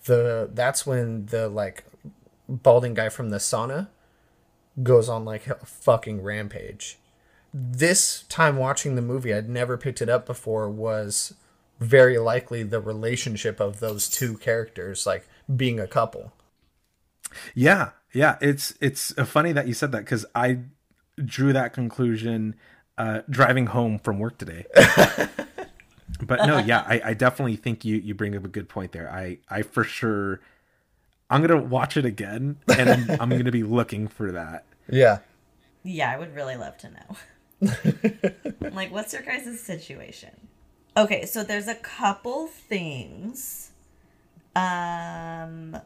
[0.06, 1.86] the that's when the like
[2.48, 3.88] balding guy from the sauna
[4.84, 6.98] goes on like a fucking rampage.
[7.54, 11.34] This time watching the movie, I'd never picked it up before, was
[11.80, 16.34] very likely the relationship of those two characters, like being a couple.
[17.56, 18.38] Yeah, yeah.
[18.42, 20.60] It's it's uh, funny that you said that because I
[21.26, 22.56] drew that conclusion
[22.98, 24.66] uh, driving home from work today.
[26.22, 29.12] but no, yeah, I, I definitely think you you bring up a good point there.
[29.12, 30.42] I I for sure
[31.30, 34.66] I'm gonna watch it again and I'm, I'm gonna be looking for that.
[34.90, 35.20] Yeah.
[35.84, 37.72] Yeah, I would really love to know.
[38.72, 40.48] like, what's your guys' situation?
[40.98, 43.72] Okay, so there's a couple things.
[44.56, 45.78] Um,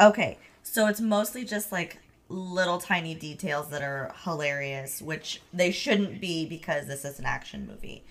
[0.00, 6.20] okay, so it's mostly just like little tiny details that are hilarious, which they shouldn't
[6.20, 8.04] be because this is an action movie.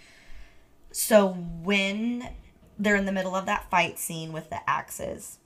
[0.91, 2.29] So when
[2.79, 5.39] they're in the middle of that fight scene with the axes,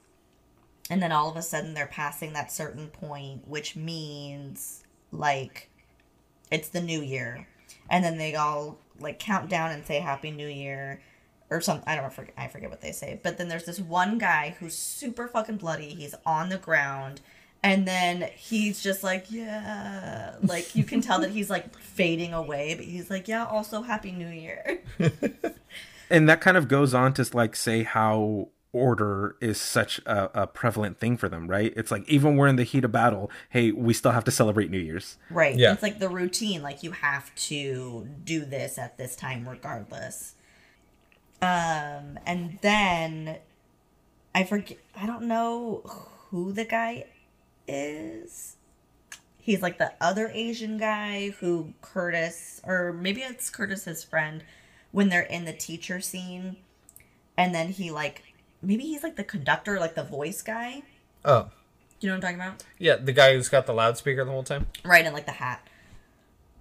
[0.88, 5.70] and then all of a sudden they're passing that certain point, which means like
[6.50, 7.46] it's the new year.
[7.88, 11.00] And then they all like count down and say happy new year
[11.48, 13.18] or something i don't forget i forget what they say.
[13.22, 15.94] But then there's this one guy who's super fucking bloody.
[15.94, 17.20] He's on the ground
[17.62, 22.74] and then he's just like yeah like you can tell that he's like fading away
[22.74, 24.82] but he's like yeah also happy new year
[26.12, 30.46] And that kind of goes on to like say how order is such a, a
[30.48, 31.72] prevalent thing for them, right?
[31.76, 34.70] It's like even we're in the heat of battle, hey, we still have to celebrate
[34.72, 35.18] New Year's.
[35.30, 35.72] right Yeah.
[35.72, 40.34] it's like the routine like you have to do this at this time regardless
[41.42, 43.38] um and then
[44.34, 45.82] i forget i don't know
[46.30, 47.04] who the guy
[47.70, 48.56] is
[49.38, 54.42] he's like the other asian guy who curtis or maybe it's curtis's friend
[54.92, 56.56] when they're in the teacher scene
[57.36, 58.22] and then he like
[58.60, 60.82] maybe he's like the conductor like the voice guy
[61.24, 61.50] Oh.
[62.00, 64.42] you know what i'm talking about Yeah, the guy who's got the loudspeaker the whole
[64.42, 64.66] time.
[64.84, 65.66] right in like the hat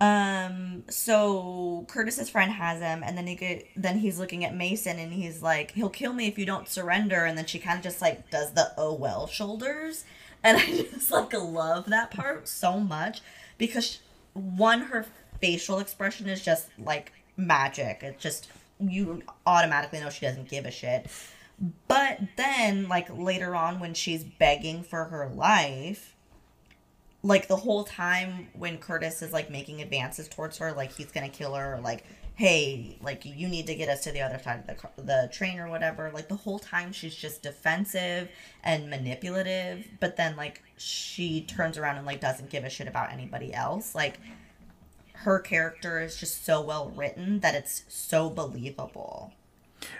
[0.01, 0.83] Um.
[0.89, 5.11] So Curtis's friend has him, and then he get then he's looking at Mason, and
[5.11, 8.01] he's like, "He'll kill me if you don't surrender." And then she kind of just
[8.01, 10.05] like does the oh well shoulders,
[10.43, 13.21] and I just like love that part so much
[13.57, 13.99] because
[14.33, 15.05] one, her
[15.41, 17.99] facial expression is just like magic.
[18.03, 18.49] It's just
[18.79, 21.07] you automatically know she doesn't give a shit.
[21.87, 26.15] But then, like later on, when she's begging for her life,
[27.21, 31.29] like the whole time when Curtis is like making advances towards her, like he's gonna
[31.29, 32.05] kill her, or, like
[32.39, 35.29] hey, like you need to get us to the other side of the car- the
[35.29, 36.09] train or whatever.
[36.13, 38.29] Like the whole time she's just defensive
[38.63, 43.11] and manipulative, but then like she turns around and like doesn't give a shit about
[43.11, 43.93] anybody else.
[43.93, 44.21] Like
[45.15, 49.33] her character is just so well written that it's so believable.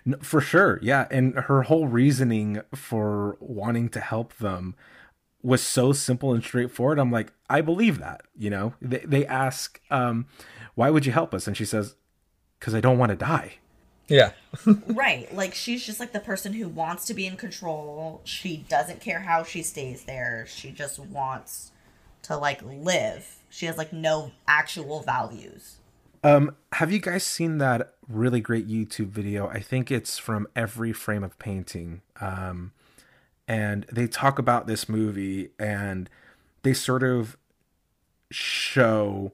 [0.05, 4.75] No, for sure, yeah, and her whole reasoning for wanting to help them
[5.41, 6.99] was so simple and straightforward.
[6.99, 8.21] I'm like, I believe that.
[8.37, 10.27] You know, they they ask, um,
[10.75, 11.95] "Why would you help us?" And she says,
[12.59, 13.55] "Because I don't want to die."
[14.09, 14.31] Yeah.
[14.87, 15.33] right.
[15.33, 18.21] Like she's just like the person who wants to be in control.
[18.23, 20.45] She doesn't care how she stays there.
[20.47, 21.71] She just wants
[22.23, 23.37] to like live.
[23.49, 25.77] She has like no actual values.
[26.23, 29.47] Um, have you guys seen that really great YouTube video?
[29.47, 32.01] I think it's from Every Frame a Painting.
[32.19, 32.73] Um,
[33.47, 36.09] and they talk about this movie and
[36.63, 37.37] they sort of
[38.31, 39.31] show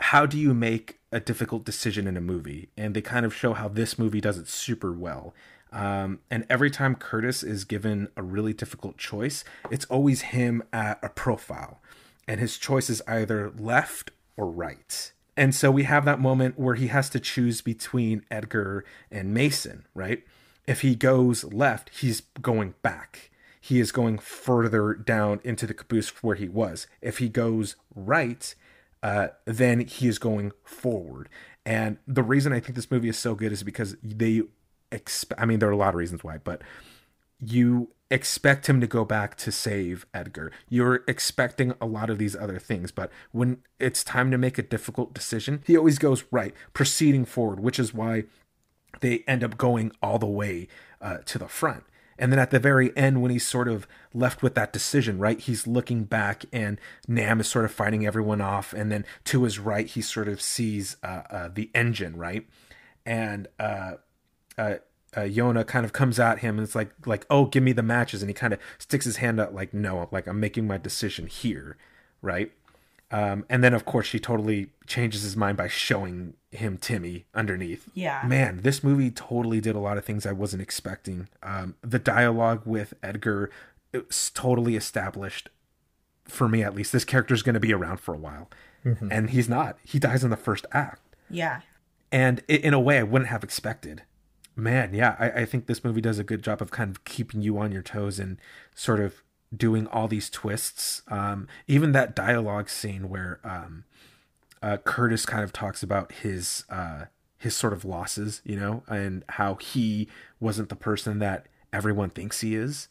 [0.00, 2.68] how do you make a difficult decision in a movie?
[2.76, 5.34] And they kind of show how this movie does it super well.
[5.72, 10.98] Um, and every time curtis is given a really difficult choice it's always him at
[11.02, 11.80] a profile.
[12.28, 15.12] And his choice is either left or right.
[15.34, 19.86] And so we have that moment where he has to choose between edgar and mason
[19.94, 20.24] right?
[20.66, 23.30] If he goes left he's going back.
[23.60, 26.88] He is going further down into the caboose where he was.
[27.00, 28.54] If he goes right
[29.02, 31.28] uh, then he is going forward.
[31.64, 34.42] And the reason I think this movie is so good is because they
[34.90, 36.62] expect, I mean, there are a lot of reasons why, but
[37.40, 40.52] you expect him to go back to save Edgar.
[40.68, 44.62] You're expecting a lot of these other things, but when it's time to make a
[44.62, 48.24] difficult decision, he always goes right, proceeding forward, which is why
[49.00, 50.68] they end up going all the way
[51.00, 51.84] uh, to the front.
[52.18, 55.40] And then at the very end, when he's sort of left with that decision, right?
[55.40, 58.72] He's looking back and Nam is sort of fighting everyone off.
[58.72, 62.46] And then to his right, he sort of sees uh, uh, the engine, right?
[63.04, 63.94] And uh,
[64.56, 64.76] uh,
[65.14, 67.82] uh, Yona kind of comes at him and it's like, like, oh, give me the
[67.82, 68.22] matches.
[68.22, 71.26] And he kind of sticks his hand out like, no, like I'm making my decision
[71.26, 71.76] here,
[72.20, 72.52] right?
[73.10, 77.88] Um, and then, of course, she totally changes his mind by showing him Timmy underneath.
[77.94, 78.22] Yeah.
[78.26, 81.28] Man, this movie totally did a lot of things I wasn't expecting.
[81.42, 83.50] Um, the dialogue with Edgar
[83.92, 85.48] it's totally established
[86.24, 86.92] for me, at least.
[86.92, 88.50] This character's going to be around for a while,
[88.84, 89.08] mm-hmm.
[89.10, 89.76] and he's not.
[89.84, 91.02] He dies in the first act.
[91.28, 91.60] Yeah.
[92.10, 94.02] And in a way, I wouldn't have expected.
[94.54, 97.40] Man, yeah, I, I think this movie does a good job of kind of keeping
[97.40, 98.38] you on your toes and
[98.74, 99.22] sort of
[99.54, 101.02] doing all these twists.
[101.08, 103.84] Um, even that dialogue scene where um,
[104.62, 107.06] uh, Curtis kind of talks about his uh,
[107.38, 112.40] his sort of losses, you know, and how he wasn't the person that everyone thinks
[112.40, 112.88] he is.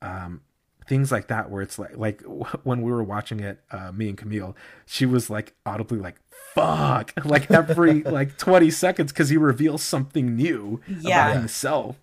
[0.00, 0.42] Um,
[0.86, 2.22] things like that, where it's like like
[2.62, 6.20] when we were watching it, uh, me and Camille, she was like audibly like
[6.54, 11.28] "fuck" like every like twenty seconds because he reveals something new yeah.
[11.28, 11.96] about himself.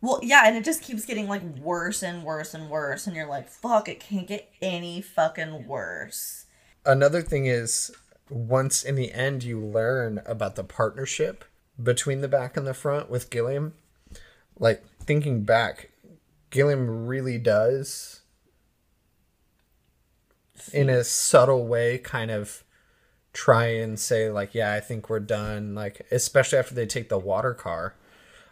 [0.00, 3.28] Well, yeah, and it just keeps getting like worse and worse and worse, and you're
[3.28, 6.46] like, "Fuck, it can't get any fucking worse."
[6.86, 7.90] Another thing is
[8.28, 11.44] once in the end you learn about the partnership
[11.80, 13.74] between the back and the front with Gilliam,
[14.58, 15.90] like thinking back,
[16.50, 18.22] Gilliam really does
[20.72, 22.64] in a subtle way kind of
[23.32, 27.18] try and say like yeah i think we're done like especially after they take the
[27.18, 27.94] water car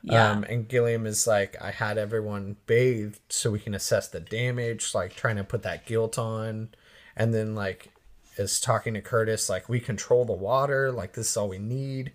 [0.04, 0.32] yeah.
[0.32, 4.94] Um, and Gilliam is like, I had everyone bathed so we can assess the damage,
[4.94, 6.68] like trying to put that guilt on.
[7.16, 7.93] And then, like,
[8.36, 12.12] is talking to Curtis like we control the water, like this is all we need.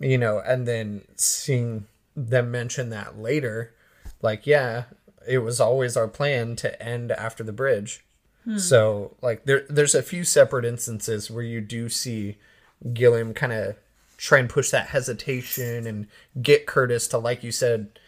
[0.00, 3.74] You know, and then seeing them mention that later,
[4.22, 4.84] like yeah,
[5.26, 8.04] it was always our plan to end after the bridge.
[8.44, 8.58] Hmm.
[8.58, 12.38] So like there there's a few separate instances where you do see
[12.92, 13.76] Gilliam kind of
[14.16, 16.06] try and push that hesitation and
[16.40, 17.98] get Curtis to like you said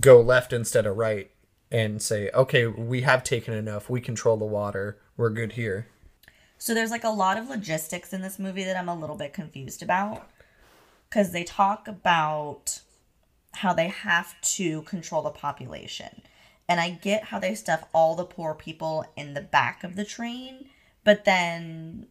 [0.00, 1.30] go left instead of right
[1.70, 3.90] and say, okay, we have taken enough.
[3.90, 4.98] We control the water.
[5.16, 5.88] We're good here.
[6.64, 9.34] So there's like a lot of logistics in this movie that I'm a little bit
[9.34, 10.26] confused about
[11.10, 12.80] because they talk about
[13.52, 16.22] how they have to control the population.
[16.66, 20.06] And I get how they stuff all the poor people in the back of the
[20.06, 20.70] train,
[21.04, 22.06] but then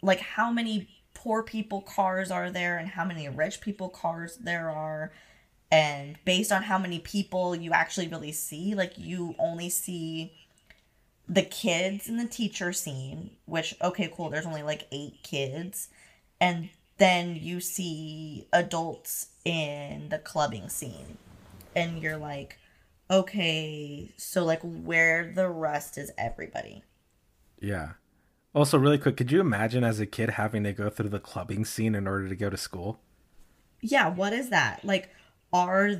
[0.00, 4.70] like how many poor people cars are there and how many rich people cars there
[4.70, 5.12] are
[5.70, 10.32] and based on how many people you actually really see like you only see
[11.30, 15.88] the kids and the teacher scene which okay cool there's only like eight kids
[16.40, 16.68] and
[16.98, 21.16] then you see adults in the clubbing scene
[21.74, 22.58] and you're like
[23.10, 26.82] okay so like where the rest is everybody
[27.60, 27.92] Yeah.
[28.52, 31.64] Also, really quick, could you imagine as a kid having to go through the clubbing
[31.64, 33.00] scene in order to go to school?
[33.80, 35.08] yeah what is that like
[35.52, 35.90] are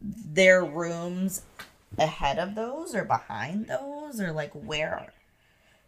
[0.00, 1.42] there rooms
[1.98, 5.12] ahead of those or behind those or like where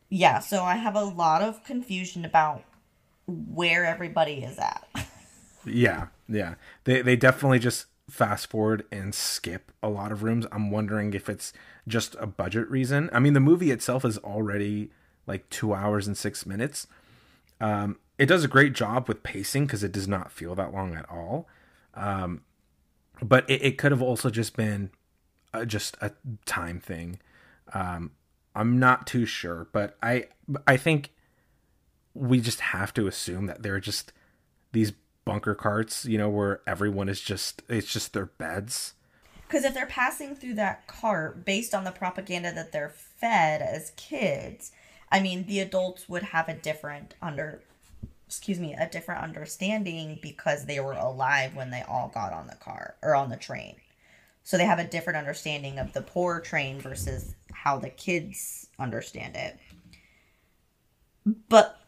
[0.09, 2.65] yeah so i have a lot of confusion about
[3.27, 4.87] where everybody is at
[5.65, 6.55] Yeah, yeah.
[6.85, 10.47] They they definitely just fast forward and skip a lot of rooms.
[10.51, 11.53] I'm wondering if it's
[11.87, 13.11] just a budget reason.
[13.13, 14.91] I mean, the movie itself is already
[15.27, 16.87] like two hours and six minutes.
[17.61, 20.95] Um, it does a great job with pacing because it does not feel that long
[20.95, 21.47] at all.
[21.95, 22.43] Um,
[23.23, 24.91] but it, it could have also just been
[25.53, 26.13] uh, just a
[26.47, 27.21] time thing.
[27.73, 28.13] Um,
[28.55, 30.27] I'm not too sure, but I
[30.67, 31.13] I think
[32.15, 34.13] we just have to assume that they're just
[34.73, 34.93] these
[35.25, 38.95] bunker carts, you know, where everyone is just it's just their beds.
[39.47, 43.93] because if they're passing through that cart based on the propaganda that they're fed as
[43.97, 44.73] kids
[45.13, 47.61] i mean the adults would have a different under
[48.27, 52.55] excuse me a different understanding because they were alive when they all got on the
[52.57, 53.75] car or on the train
[54.45, 59.37] so they have a different understanding of the poor train versus how the kids understand
[59.37, 59.59] it
[61.49, 61.81] but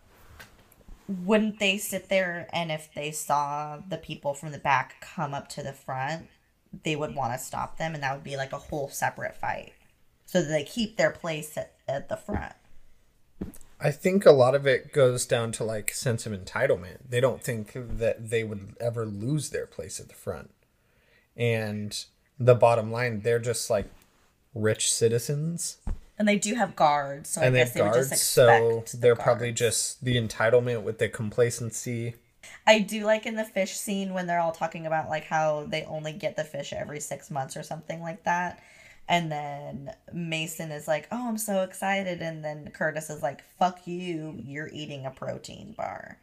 [1.08, 5.48] wouldn't they sit there and if they saw the people from the back come up
[5.48, 6.28] to the front
[6.84, 9.72] they would want to stop them and that would be like a whole separate fight
[10.24, 12.54] so they keep their place at, at the front
[13.82, 16.98] I think a lot of it goes down to like sense of entitlement.
[17.08, 20.52] They don't think that they would ever lose their place at the front.
[21.36, 22.04] And
[22.38, 23.86] the bottom line, they're just like
[24.54, 25.78] rich citizens.
[26.18, 28.22] And they do have guards so and i they guess have they would just guards,
[28.22, 29.58] expect so the they're probably guards.
[29.58, 32.14] just the entitlement with the complacency.
[32.66, 35.82] i do like in the fish scene when they're all talking about like how they
[35.84, 38.60] only get the fish every six months or something like that.
[39.08, 42.22] And then mason is like oh i'm so excited.
[42.22, 46.18] And then curtis is like fuck you you're eating a protein bar.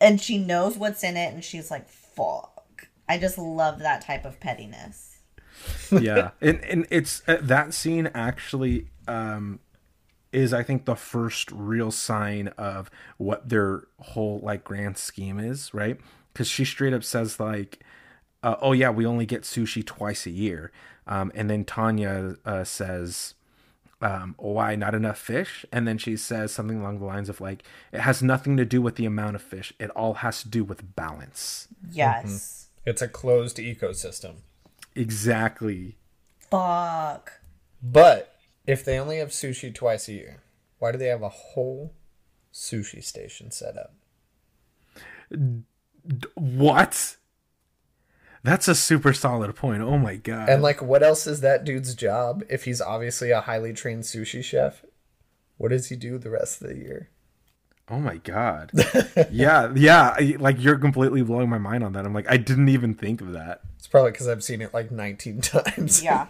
[0.00, 2.88] And she knows what's in it and she's like fuck.
[3.08, 5.09] I just love that type of pettiness
[6.00, 9.60] yeah and and it's uh, that scene actually um
[10.32, 15.74] is i think the first real sign of what their whole like grand scheme is
[15.74, 15.98] right
[16.32, 17.80] because she straight up says like
[18.42, 20.70] uh, oh yeah we only get sushi twice a year
[21.06, 23.34] um and then tanya uh, says
[24.02, 25.66] um, why not enough fish?
[25.70, 28.80] And then she says something along the lines of like, it has nothing to do
[28.80, 29.72] with the amount of fish.
[29.78, 31.68] It all has to do with balance.
[31.90, 34.36] yes It's a closed ecosystem.
[34.94, 35.96] Exactly.
[36.50, 37.40] fuck
[37.82, 38.36] But
[38.66, 40.42] if they only have sushi twice a year,
[40.78, 41.94] why do they have a whole
[42.52, 43.94] sushi station set up?
[46.34, 47.16] What?
[48.42, 49.82] That's a super solid point.
[49.82, 50.48] Oh my god.
[50.48, 54.42] And like, what else is that dude's job if he's obviously a highly trained sushi
[54.42, 54.84] chef?
[55.58, 57.10] What does he do the rest of the year?
[57.90, 58.70] Oh my god.
[59.30, 60.16] yeah, yeah.
[60.38, 62.06] Like you're completely blowing my mind on that.
[62.06, 63.60] I'm like, I didn't even think of that.
[63.78, 66.02] It's probably because I've seen it like 19 times.
[66.02, 66.26] yeah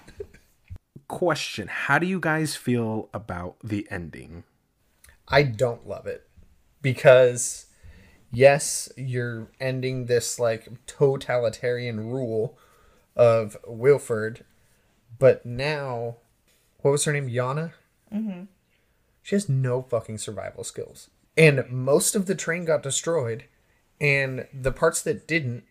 [1.08, 4.44] Question: How do you guys feel about the ending?
[5.26, 6.28] I don't love it
[6.82, 7.66] because,
[8.32, 12.56] yes, you're ending this like totalitarian rule
[13.16, 14.44] of Wilford,
[15.18, 16.16] but now,
[16.80, 17.28] what was her name?
[17.28, 17.72] Yana?
[18.14, 18.44] Mm-hmm.
[19.22, 21.10] She has no fucking survival skills.
[21.36, 23.44] And most of the train got destroyed,
[24.00, 25.64] and the parts that didn't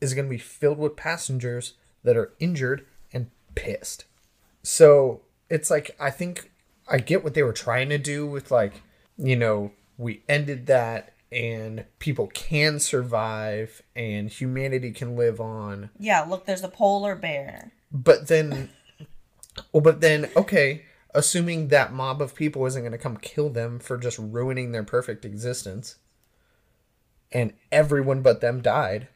[0.00, 4.04] is going to be filled with passengers that are injured and pissed.
[4.62, 6.50] So it's like I think
[6.88, 8.82] I get what they were trying to do with like,
[9.16, 15.90] you know, we ended that and people can survive and humanity can live on.
[15.98, 18.70] yeah look there's a polar bear But then
[19.72, 20.84] well but then okay,
[21.14, 24.84] assuming that mob of people isn't going to come kill them for just ruining their
[24.84, 25.96] perfect existence
[27.32, 29.08] and everyone but them died.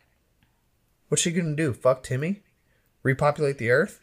[1.08, 1.72] What's she going to do?
[1.72, 2.42] Fuck Timmy?
[3.02, 4.00] Repopulate the earth?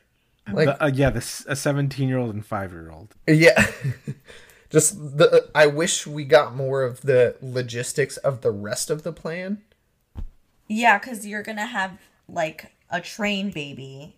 [0.52, 3.16] Like The- uh, yeah, this a 17 year old and five year old.
[3.28, 3.68] Yeah.
[4.70, 9.12] Just the I wish we got more of the logistics of the rest of the
[9.12, 9.62] plan.
[10.68, 11.98] Yeah, because you're gonna have
[12.30, 14.16] like a train baby,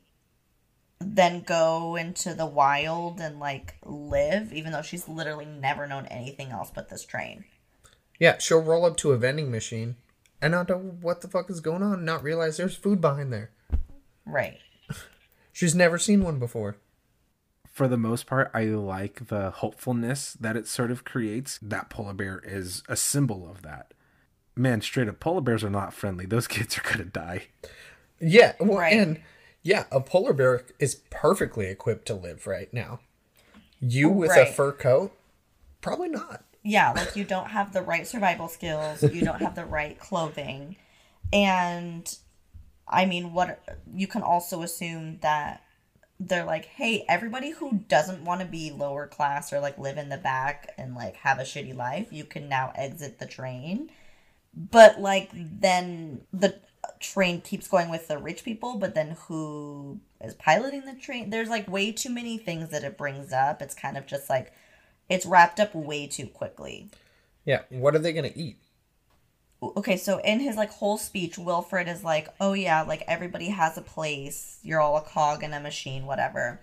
[1.06, 6.50] then go into the wild and like live, even though she's literally never known anything
[6.52, 7.46] else but this train.
[8.20, 9.96] Yeah, she'll roll up to a vending machine
[10.42, 13.52] and not know what the fuck is going on, not realize there's food behind there.
[14.26, 14.58] Right.
[15.54, 16.78] She's never seen one before.
[17.72, 21.58] For the most part, I like the hopefulness that it sort of creates.
[21.62, 23.94] That polar bear is a symbol of that.
[24.56, 26.26] Man, straight up, polar bears are not friendly.
[26.28, 27.46] Those kids are gonna die.
[28.20, 28.94] Yeah, well, Right.
[28.94, 29.20] and
[29.64, 33.00] yeah, a polar bear is perfectly equipped to live right now.
[33.80, 35.14] You oh, with a fur coat,
[35.82, 36.44] probably not.
[36.64, 40.78] yeah, like you don't have the right survival skills, you don't have the right clothing.
[41.32, 42.16] And
[42.88, 43.62] I mean, what
[43.94, 45.64] you can also assume that
[46.20, 50.10] they're like, hey, everybody who doesn't want to be lower class or like live in
[50.10, 53.90] the back and like have a shitty life, you can now exit the train.
[54.54, 56.60] But like, then the
[57.00, 61.30] train keeps going with the rich people, but then who is piloting the train?
[61.30, 63.62] There's like way too many things that it brings up.
[63.62, 64.54] It's kind of just like,
[65.10, 66.90] it's wrapped up way too quickly.
[67.46, 68.58] Yeah, what are they gonna eat?
[69.78, 73.78] okay so in his like whole speech Wilford is like oh yeah like everybody has
[73.78, 76.60] a place you're all a cog in a machine whatever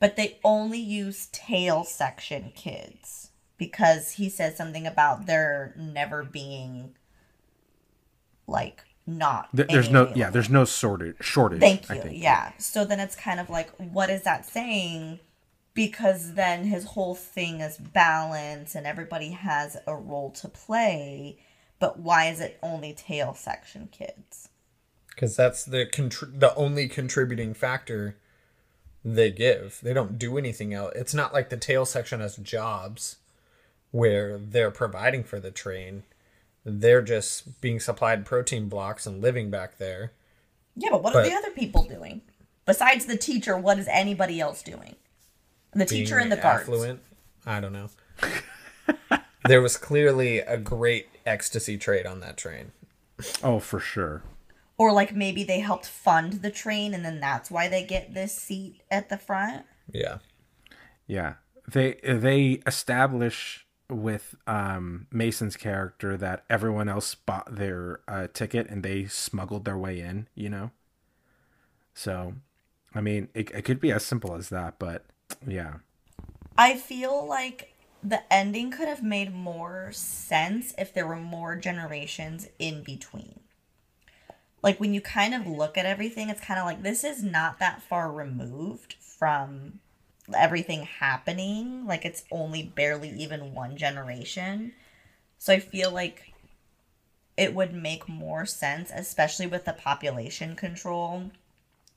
[0.00, 6.94] but they only use tail section kids because he says something about there never being
[8.46, 10.18] like not Th- There's no, available.
[10.18, 11.16] yeah, there's no shortage.
[11.20, 11.60] Shortage.
[11.60, 12.02] Thank I you.
[12.02, 12.22] think.
[12.22, 12.52] Yeah.
[12.58, 15.20] So then it's kind of like, what is that saying?
[15.74, 21.38] Because then his whole thing is balance and everybody has a role to play.
[21.78, 24.48] But why is it only tail section kids?
[25.08, 28.16] Because that's the contr- the only contributing factor
[29.04, 29.80] they give.
[29.82, 30.92] They don't do anything else.
[30.96, 33.16] It's not like the tail section has jobs
[33.90, 36.04] where they're providing for the train.
[36.64, 40.12] They're just being supplied protein blocks and living back there.
[40.76, 42.22] Yeah, but what are the other people doing?
[42.66, 44.96] Besides the teacher, what is anybody else doing?
[45.72, 46.62] The teacher being and the guards.
[46.62, 47.00] affluent.
[47.44, 47.90] I don't know.
[49.44, 52.72] there was clearly a great ecstasy trade on that train.
[53.42, 54.22] Oh, for sure.
[54.78, 58.34] Or like maybe they helped fund the train and then that's why they get this
[58.34, 59.64] seat at the front.
[59.92, 60.18] Yeah.
[61.06, 61.34] Yeah.
[61.68, 68.82] They they establish with um, Mason's character that everyone else bought their uh, ticket and
[68.82, 70.28] they smuggled their way in.
[70.34, 70.70] You know.
[71.94, 72.34] So,
[72.94, 75.04] I mean, it, it could be as simple as that, but
[75.46, 75.74] yeah.
[76.58, 82.48] I feel like the ending could have made more sense if there were more generations
[82.58, 83.40] in between.
[84.62, 87.58] Like when you kind of look at everything, it's kind of like this is not
[87.58, 89.80] that far removed from
[90.32, 91.86] everything happening.
[91.86, 94.72] Like it's only barely even one generation.
[95.38, 96.34] So I feel like
[97.36, 101.30] it would make more sense, especially with the population control.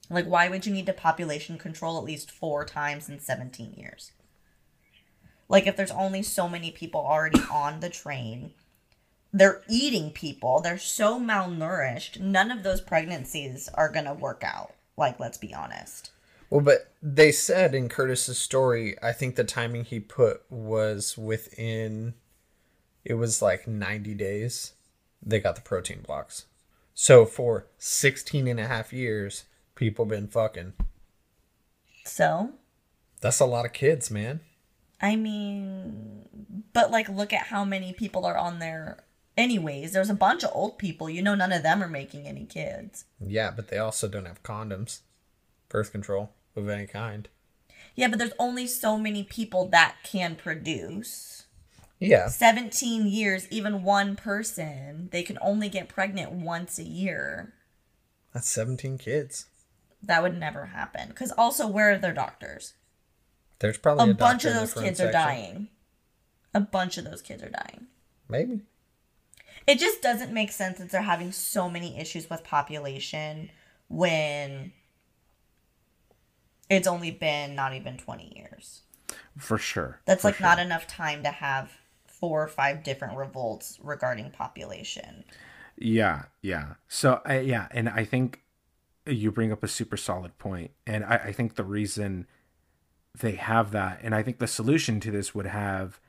[0.09, 4.13] Like, why would you need to population control at least four times in 17 years?
[5.49, 8.53] Like, if there's only so many people already on the train,
[9.33, 14.73] they're eating people, they're so malnourished, none of those pregnancies are gonna work out.
[14.97, 16.11] Like, let's be honest.
[16.49, 22.13] Well, but they said in Curtis's story, I think the timing he put was within,
[23.03, 24.73] it was like 90 days,
[25.21, 26.45] they got the protein blocks.
[26.93, 29.43] So for 16 and a half years,
[29.75, 30.73] people been fucking.
[32.05, 32.53] So,
[33.19, 34.39] That's a lot of kids, man.
[35.01, 39.03] I mean, but like, look at how many people are on there.
[39.35, 41.09] Anyways, there's a bunch of old people.
[41.09, 43.05] You know, none of them are making any kids.
[43.19, 45.01] Yeah, but they also don't have condoms,
[45.69, 47.29] birth control of any kind.
[47.95, 51.45] Yeah, but there's only so many people that can produce.
[51.99, 57.53] Yeah, 17 years, even one person, they can only get pregnant once a year.
[58.33, 59.47] that's 17 kids.
[60.03, 61.09] That would never happen.
[61.09, 62.73] Because also, where are their doctors?
[63.59, 65.69] There's probably A a, bunch of those kids are dying.
[66.53, 67.87] A bunch of those kids are dying.
[68.29, 68.61] Maybe.
[69.65, 73.49] It just doesn't make sense that they're having so many issues with population
[73.89, 74.71] when
[76.69, 78.81] it's only been not even 20 years.
[79.37, 80.01] For sure.
[80.05, 80.47] That's For like sure.
[80.47, 81.71] not enough time to have
[82.07, 85.23] four or five different revolts regarding population.
[85.77, 86.73] Yeah, yeah.
[86.87, 88.41] So, uh, yeah, and I think
[89.05, 90.71] you bring up a super solid point.
[90.85, 92.25] and I, I think the reason
[93.19, 95.99] they have that, and I think the solution to this would have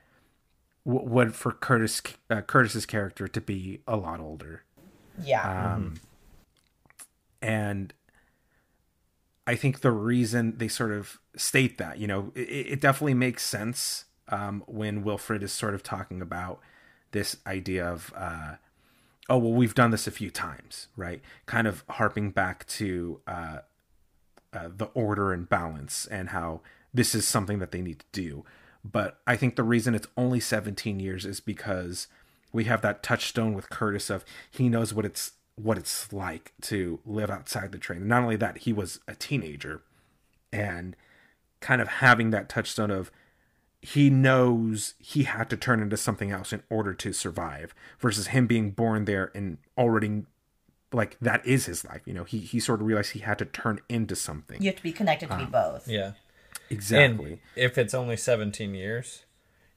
[0.85, 4.63] would for Curtis uh, Curtis's character to be a lot older,
[5.21, 5.73] Yeah.
[5.75, 5.95] um,
[7.41, 7.93] and
[9.49, 13.43] I think the reason they sort of state that, you know, it, it definitely makes
[13.43, 16.59] sense um, when Wilford is sort of talking about
[17.13, 18.57] this idea of, uh,
[19.27, 21.23] oh, well, we've done this a few times, right?
[21.47, 23.57] Kind of harping back to uh,
[24.53, 26.61] uh, the order and balance and how
[26.93, 28.45] this is something that they need to do.
[28.85, 32.07] But I think the reason it's only 17 years is because
[32.53, 35.31] we have that touchstone with Curtis of he knows what it's
[35.61, 38.07] what it's like to live outside the train.
[38.07, 39.81] Not only that, he was a teenager
[40.51, 40.95] and
[41.59, 43.11] kind of having that touchstone of
[43.81, 48.45] he knows he had to turn into something else in order to survive versus him
[48.45, 50.23] being born there and already
[50.91, 53.45] like that is his life you know he he sort of realized he had to
[53.45, 55.71] turn into something You have to be connected to be uh-huh.
[55.73, 55.87] both.
[55.87, 56.13] Yeah.
[56.69, 59.23] exactly And if it's only 17 years,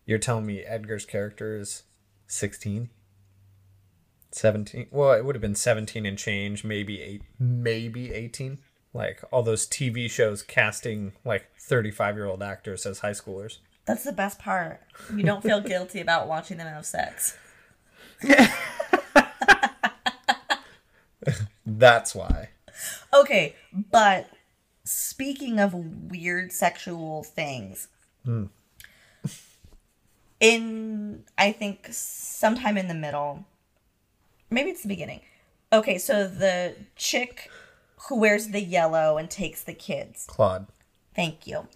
[0.06, 1.84] you're telling me Edgar's character is
[2.26, 2.90] 16?
[4.34, 4.88] 17?
[4.90, 8.58] Well, it would have been 17 and change, maybe 8 maybe 18.
[8.94, 13.58] Like all those TV shows casting like 35-year-old actors as high schoolers.
[13.86, 14.80] That's the best part.
[15.14, 17.36] You don't feel guilty about watching them have sex.
[21.66, 22.50] That's why.
[23.12, 23.56] Okay,
[23.90, 24.28] but
[24.84, 27.88] speaking of weird sexual things,
[28.24, 28.44] hmm.
[30.40, 33.44] in I think sometime in the middle,
[34.52, 35.20] maybe it's the beginning.
[35.72, 37.50] Okay, so the chick
[38.08, 40.26] who wears the yellow and takes the kids.
[40.28, 40.66] Claude.
[41.14, 41.68] Thank you.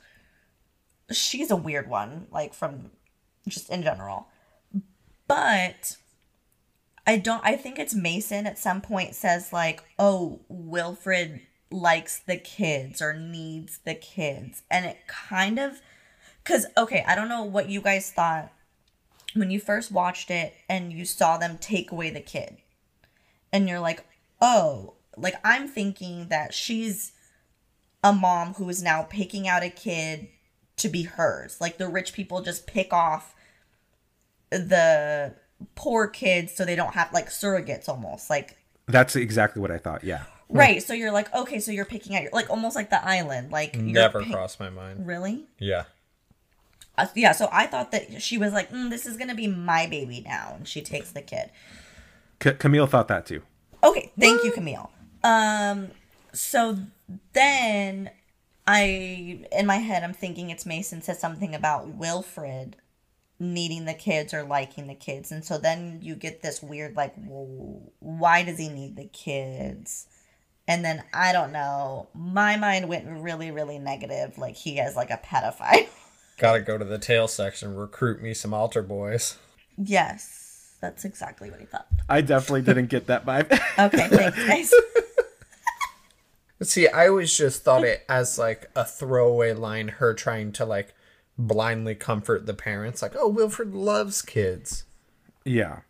[1.10, 2.90] She's a weird one, like from
[3.48, 4.28] just in general.
[5.28, 5.96] But
[7.06, 12.36] I don't I think it's Mason at some point says like, "Oh, Wilford likes the
[12.36, 15.80] kids or needs the kids." And it kind of
[16.44, 18.52] cuz okay, I don't know what you guys thought
[19.34, 22.58] when you first watched it and you saw them take away the kid.
[23.52, 24.04] And you're like,
[24.40, 27.12] "Oh, like I'm thinking that she's
[28.04, 30.28] a mom who is now picking out a kid
[30.76, 31.60] to be hers.
[31.60, 33.34] Like the rich people just pick off
[34.50, 35.34] the
[35.74, 38.30] poor kids so they don't have like surrogates almost.
[38.30, 42.14] Like that's exactly what i thought yeah right, so you're like okay, so you're picking
[42.14, 43.50] out your like almost like the island.
[43.50, 45.06] Like Never pick- crossed my mind.
[45.06, 45.46] Really?
[45.58, 45.84] Yeah.
[46.98, 49.46] Uh, yeah, so I thought that she was like, mm, this is going to be
[49.46, 51.50] my baby now and she takes the kid.
[52.42, 53.42] C- camille thought that too
[53.86, 54.90] Okay, thank you, Camille.
[55.22, 55.88] Um,
[56.32, 56.76] so
[57.32, 58.10] then
[58.66, 62.76] I, in my head, I'm thinking it's Mason said something about Wilford
[63.38, 67.14] needing the kids or liking the kids, and so then you get this weird like,
[67.16, 70.08] well, why does he need the kids?
[70.66, 72.08] And then I don't know.
[72.12, 74.36] My mind went really, really negative.
[74.36, 75.86] Like he has like a pedophile.
[76.38, 79.38] Gotta go to the tail section, recruit me some altar boys.
[79.78, 80.45] yes,
[80.86, 81.88] that's exactly what he thought.
[82.08, 84.72] i definitely didn't get that vibe Okay, thanks, guys.
[86.62, 90.94] See, I always just thought it as like a throwaway line, her trying to like
[91.36, 94.84] blindly comfort the parents, like, oh, Wilford loves kids.
[95.44, 95.80] yeah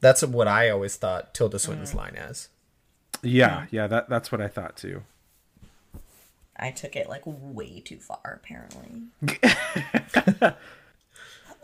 [0.00, 1.96] That's what I always thought Tilda Swinton's mm.
[1.96, 2.48] line as.
[3.22, 5.02] yeah yeah that that's what i thought too
[6.60, 9.04] I took it like way too far, apparently.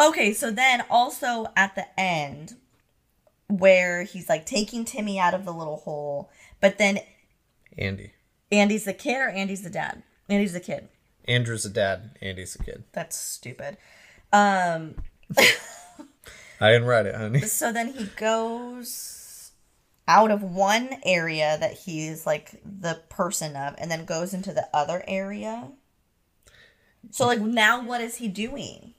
[0.00, 2.56] okay, so then also at the end,
[3.48, 6.30] where he's like taking Timmy out of the little hole,
[6.60, 7.00] but then
[7.78, 8.12] Andy.
[8.50, 10.02] Andy's the kid or Andy's the dad?
[10.28, 10.88] Andy's the kid.
[11.28, 12.84] Andrew's a dad, Andy's a kid.
[12.92, 13.76] That's stupid.
[14.32, 14.94] Um,
[16.60, 17.40] I didn't write it, honey.
[17.42, 19.52] so then he goes
[20.08, 24.68] out of one area that he's like the person of and then goes into the
[24.72, 25.68] other area.
[27.10, 28.94] So like now what is he doing?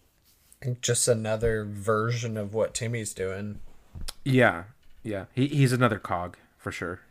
[0.81, 3.59] Just another version of what Timmy's doing.
[4.27, 4.63] Yeah
[5.03, 7.01] yeah he, he's another cog for sure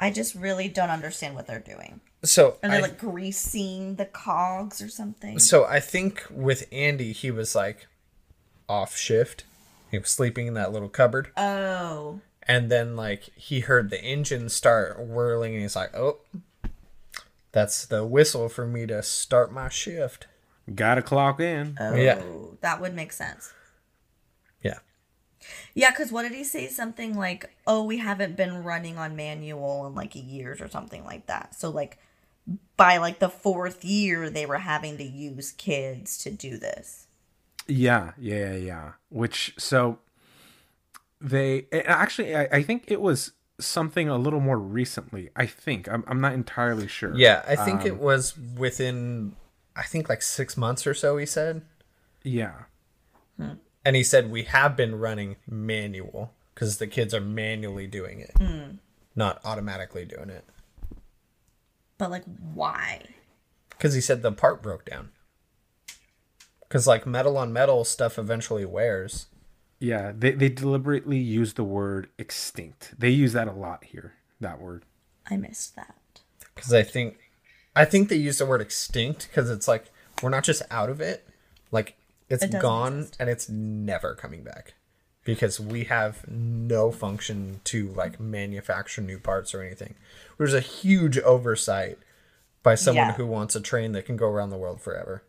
[0.00, 2.00] I just really don't understand what they're doing.
[2.22, 5.40] So Are they I, like greasing the cogs or something?
[5.40, 7.88] so I think with Andy, he was like
[8.68, 9.42] off shift.
[9.90, 11.32] He was sleeping in that little cupboard.
[11.36, 12.20] Oh.
[12.44, 16.18] And then like he heard the engine start whirling and he's like, "Oh,
[17.50, 20.28] that's the whistle for me to start my shift."
[20.74, 22.22] gotta clock in Oh, Yeah.
[22.60, 23.52] that would make sense.
[25.74, 25.88] Yeah.
[25.88, 26.68] Yeah, because what did he say?
[26.68, 31.26] Something like, oh, we haven't been running on manual in like years or something like
[31.26, 31.54] that.
[31.54, 31.98] So, like,
[32.76, 37.06] by like the fourth year, they were having to use kids to do this.
[37.66, 38.92] Yeah, yeah, yeah, yeah.
[39.10, 39.98] Which so
[41.20, 45.30] they eh, actually I, I think it was something a little more recently.
[45.36, 47.14] I think I'm I'm not entirely sure.
[47.14, 49.36] Yeah, I think it um, was within
[49.76, 51.62] I think like 6 months or so he said.
[52.22, 52.64] Yeah.
[53.36, 53.54] Hmm.
[53.84, 58.32] And he said we have been running manual cuz the kids are manually doing it.
[58.36, 58.76] Hmm.
[59.14, 60.44] Not automatically doing it.
[61.96, 62.24] But, like,
[62.54, 63.06] why?
[63.80, 65.10] Cuz he said the part broke down.
[66.68, 69.26] Cuz like metal on metal stuff eventually wears.
[69.80, 72.94] Yeah, they they deliberately use the word extinct.
[72.98, 74.14] They use that a lot here.
[74.40, 74.84] That word.
[75.30, 75.94] I missed that.
[76.54, 77.18] because I think
[77.76, 79.90] I think they use the word extinct because it's like
[80.22, 81.26] we're not just out of it,
[81.70, 81.96] like
[82.30, 83.16] it's It doesn't gone exist.
[83.20, 84.74] and it's never coming back
[85.24, 89.94] because we have no function to like manufacture new parts or anything.
[90.38, 91.98] There's a huge oversight
[92.62, 93.12] by someone Yeah.
[93.14, 95.22] who wants a train that can go around the world forever.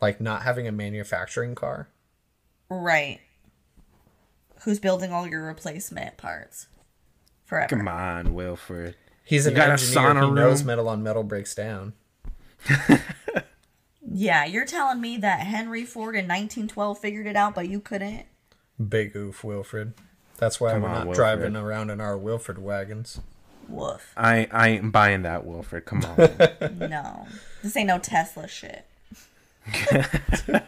[0.00, 1.88] Like not having a manufacturing car.
[2.68, 3.20] Right.
[4.64, 6.66] Who's building all your replacement parts
[7.44, 7.68] forever?
[7.76, 8.96] Come on, Wilford.
[9.24, 9.94] He's an You got a engineer.
[10.14, 11.94] sauna He knows metal on metal breaks down.
[14.10, 18.26] Yeah, you're telling me that Henry Ford in 1912 figured it out, but you couldn't?
[18.88, 19.94] Big oof, Wilford.
[20.36, 21.16] That's why Come we're on, not Wilford.
[21.16, 23.20] driving around in our Wilford wagons.
[23.68, 24.12] Woof.
[24.16, 25.86] I I ain't buying that, Wilford.
[25.86, 26.78] Come on.
[26.90, 27.26] No.
[27.62, 28.84] This ain't no Tesla shit.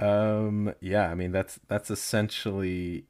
[0.00, 0.72] um.
[0.80, 1.10] Yeah.
[1.10, 3.04] I mean, that's that's essentially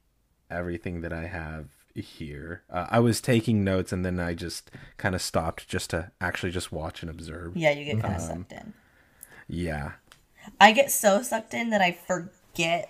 [0.49, 2.63] everything that I have here.
[2.69, 6.51] Uh, I was taking notes and then I just kind of stopped just to actually
[6.51, 7.55] just watch and observe.
[7.55, 8.73] Yeah, you get kind Um, of sucked in.
[9.51, 9.91] Yeah.
[10.59, 12.89] I get so sucked in that I forget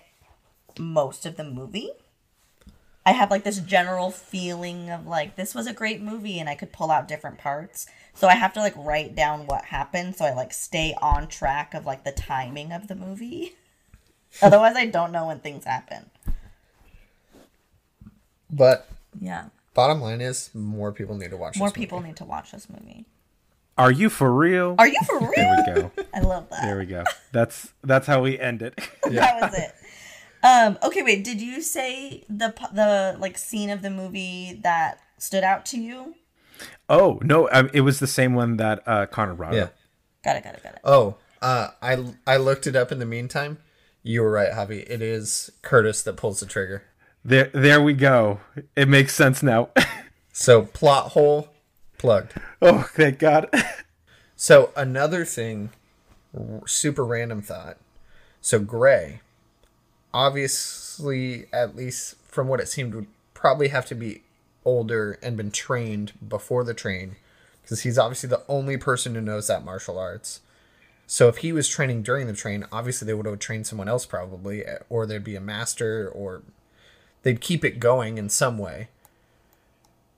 [0.78, 1.90] most of the movie.
[3.04, 6.54] I have like this general feeling of like this was a great movie and I
[6.54, 7.86] could pull out different parts.
[8.14, 11.74] So I have to like write down what happened so I like stay on track
[11.74, 13.56] of like the timing of the movie.
[14.42, 16.10] Otherwise I don't know when things happen.
[18.50, 18.88] But
[19.20, 19.46] Yeah.
[19.74, 21.86] bottom line is more people need to watch More this movie.
[21.86, 23.04] people need to watch this movie.
[23.82, 24.76] Are you for real?
[24.78, 25.30] Are you for real?
[25.34, 25.90] There we go.
[26.14, 26.62] I love that.
[26.62, 27.04] There we go.
[27.32, 28.76] That's that's how we end it.
[29.04, 29.74] that was it.
[30.44, 31.24] Um, okay, wait.
[31.24, 36.14] Did you say the the like scene of the movie that stood out to you?
[36.88, 39.62] oh no, um, it was the same one that uh, Connor brought Yeah.
[39.64, 39.74] up.
[40.24, 40.44] Got it.
[40.44, 40.62] Got it.
[40.62, 40.80] Got it.
[40.84, 43.58] Oh, uh, I I looked it up in the meantime.
[44.04, 44.84] You were right, Javi.
[44.88, 46.82] It is Curtis that pulls the trigger.
[47.24, 48.40] There, there we go.
[48.76, 49.70] It makes sense now.
[50.34, 51.51] So plot hole
[52.02, 52.34] plugged.
[52.60, 53.48] oh, thank God.
[54.34, 55.70] So another thing,
[56.66, 57.76] super random thought.
[58.40, 59.20] So Gray,
[60.12, 64.22] obviously, at least from what it seemed, would probably have to be
[64.64, 67.14] older and been trained before the train,
[67.62, 70.40] because he's obviously the only person who knows that martial arts.
[71.06, 74.06] So if he was training during the train, obviously they would have trained someone else
[74.06, 76.42] probably, eh, or there'd be a master, or
[77.22, 78.88] they'd keep it going in some way.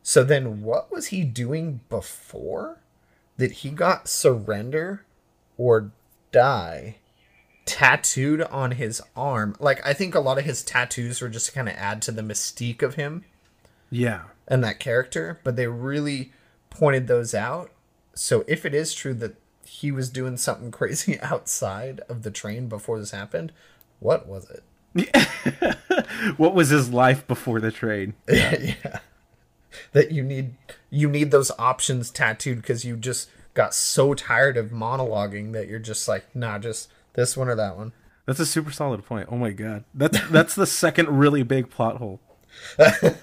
[0.05, 2.79] So then, what was he doing before?
[3.37, 5.05] that he got surrender
[5.57, 5.91] or
[6.33, 6.97] die
[7.67, 9.57] tattooed on his arm.
[9.59, 12.13] Like I think a lot of his tattoos were just to kind of add to
[12.13, 13.25] the mystique of him
[13.91, 14.23] yeah.
[14.47, 16.33] and that character, but they really
[16.71, 17.71] pointed those out.
[18.15, 22.69] So if it is true that he was doing something crazy outside of the train
[22.69, 23.53] before this happened,
[24.01, 24.63] what was it?
[26.37, 28.15] What was his life before the trade?
[28.29, 29.01] yeah.
[29.93, 30.55] That you need
[30.91, 35.79] you need those options tattooed because you just got so tired of monologuing that you're
[35.79, 37.93] just like, nah, just this one or that one.
[38.27, 39.29] That's a super solid point.
[39.31, 39.85] Oh my god.
[39.95, 42.21] That's that's the second really big plot hole.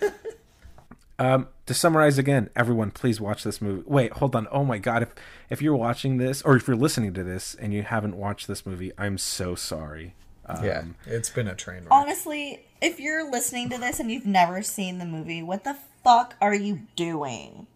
[1.20, 3.84] um to summarize again, everyone please watch this movie.
[3.86, 4.48] Wait, hold on.
[4.52, 5.16] Oh my god, if
[5.50, 8.66] if you're watching this or if you're listening to this and you haven't watched this
[8.66, 10.16] movie, I'm so sorry.
[10.46, 11.92] Um, yeah, it's been a train wreck.
[11.92, 16.36] Honestly, if you're listening to this and you've never seen the movie, what the fuck
[16.42, 17.68] are you doing?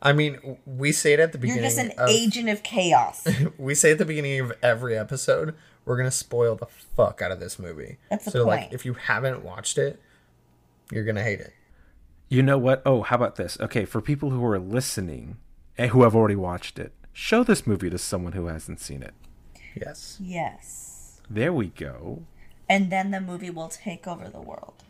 [0.00, 1.62] I mean, we say it at the beginning.
[1.62, 3.26] You're just an of, agent of chaos.
[3.58, 7.40] We say at the beginning of every episode, we're gonna spoil the fuck out of
[7.40, 7.98] this movie.
[8.10, 10.00] That's the so like, if you haven't watched it,
[10.92, 11.54] you're gonna hate it.
[12.28, 12.82] You know what?
[12.86, 13.58] Oh, how about this?
[13.60, 15.38] Okay, for people who are listening
[15.76, 19.14] and who have already watched it, show this movie to someone who hasn't seen it.
[19.74, 20.18] Yes.
[20.20, 21.20] yes.
[21.30, 22.22] There we go.
[22.68, 24.84] And then the movie will take over the world.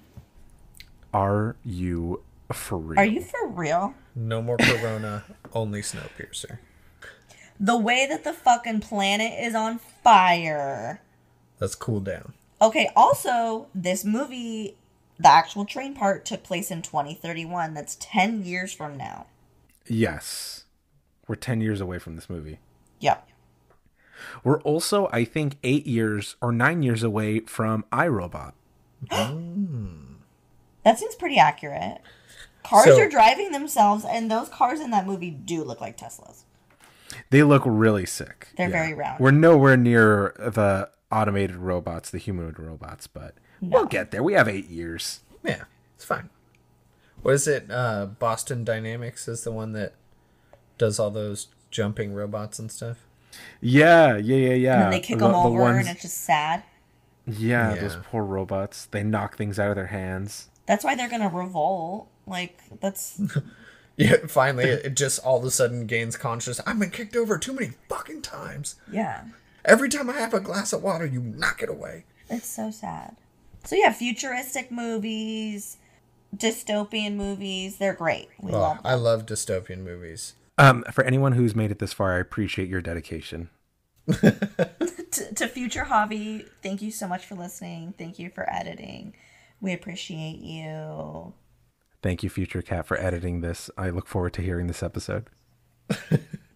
[1.13, 2.23] Are you
[2.57, 2.99] for real?
[2.99, 3.95] Are you for real?
[4.15, 6.59] No more Corona, only Snowpiercer.
[7.61, 11.03] The way that the fucking planet is on fire.
[11.61, 12.35] Let's cool down.
[12.61, 14.77] Okay, also, this movie,
[15.19, 17.75] the actual train part took place in 2031.
[17.75, 19.27] That's 10 years from now.
[19.87, 20.65] Yes.
[21.27, 22.59] We're 10 years away from this movie.
[23.01, 23.29] Yep.
[24.43, 28.55] We're also, I think, eight years or nine years away from I, Robot.
[30.85, 32.01] That seems pretty accurate.
[32.65, 36.43] Cars So- are driving themselves, and those cars in that movie do look like Teslas.
[37.31, 38.49] They look really sick.
[38.57, 39.21] They're very round.
[39.21, 44.23] We're nowhere near the automated robots, the humanoid robots, but we'll get there.
[44.23, 45.21] We have eight years.
[45.43, 45.65] Yeah,
[45.97, 46.29] it's fine.
[47.23, 47.71] What is it?
[47.71, 49.95] Uh, Boston Dynamics is the one that
[50.77, 52.99] does all those jumping robots and stuff.
[53.61, 54.73] Yeah, yeah, yeah, yeah.
[54.75, 56.63] And then they kick The- them the over, ones- and it's just sad.
[57.27, 57.81] yeah, Yeah.
[57.81, 58.87] those poor robots.
[58.87, 60.49] They knock things out of their hands.
[60.67, 62.09] That's why they're gonna revolt.
[62.29, 63.21] Like, that's.
[64.01, 66.65] Yeah, finally, it it just all of a sudden gains consciousness.
[66.65, 68.77] I've been kicked over too many fucking times.
[68.93, 69.25] Yeah.
[69.65, 72.05] Every time I have a glass of water, you knock it away.
[72.31, 73.17] It's so sad.
[73.65, 75.79] So yeah, futuristic movies,
[76.37, 78.29] dystopian movies, they're great.
[78.41, 78.87] We Oh, love them.
[78.87, 80.35] I love dystopian movies.
[80.59, 83.51] Um, for anyone who's made it this far, I appreciate your dedication.
[84.07, 87.95] to, to future hobby, thank you so much for listening.
[87.99, 89.15] Thank you for editing.
[89.61, 91.33] We appreciate you.
[92.03, 93.71] Thank you, Future Cat, for editing this.
[93.77, 95.29] I look forward to hearing this episode.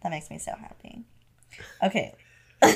[0.03, 1.05] That makes me so happy.
[1.82, 2.14] Okay.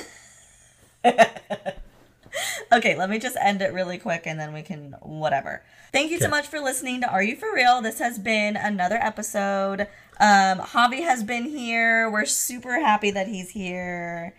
[2.72, 5.64] okay, let me just end it really quick and then we can whatever.
[5.92, 7.82] Thank you so much for listening to Are You For Real?
[7.82, 9.88] This has been another episode.
[10.20, 12.08] Um Javi has been here.
[12.10, 14.34] We're super happy that he's here.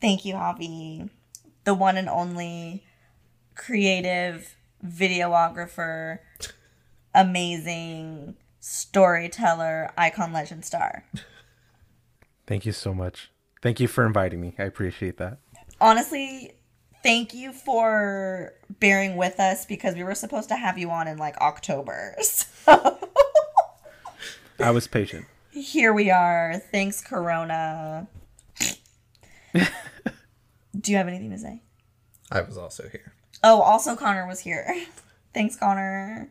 [0.00, 1.10] Thank you, Javi.
[1.64, 2.84] The one and only
[3.56, 4.56] creative
[4.86, 6.18] videographer,
[7.14, 11.04] amazing storyteller, icon legend star.
[12.46, 13.30] Thank you so much.
[13.62, 14.54] Thank you for inviting me.
[14.58, 15.38] I appreciate that.
[15.80, 16.52] honestly,
[17.02, 21.18] thank you for bearing with us because we were supposed to have you on in
[21.18, 22.16] like October.
[24.60, 25.24] So I was patient.
[25.52, 26.58] here we are.
[26.70, 28.06] Thanks, Corona.
[29.54, 31.62] Do you have anything to say?
[32.30, 33.14] I was also here.
[33.42, 34.84] Oh, also Connor was here.
[35.34, 36.28] Thanks, Connor.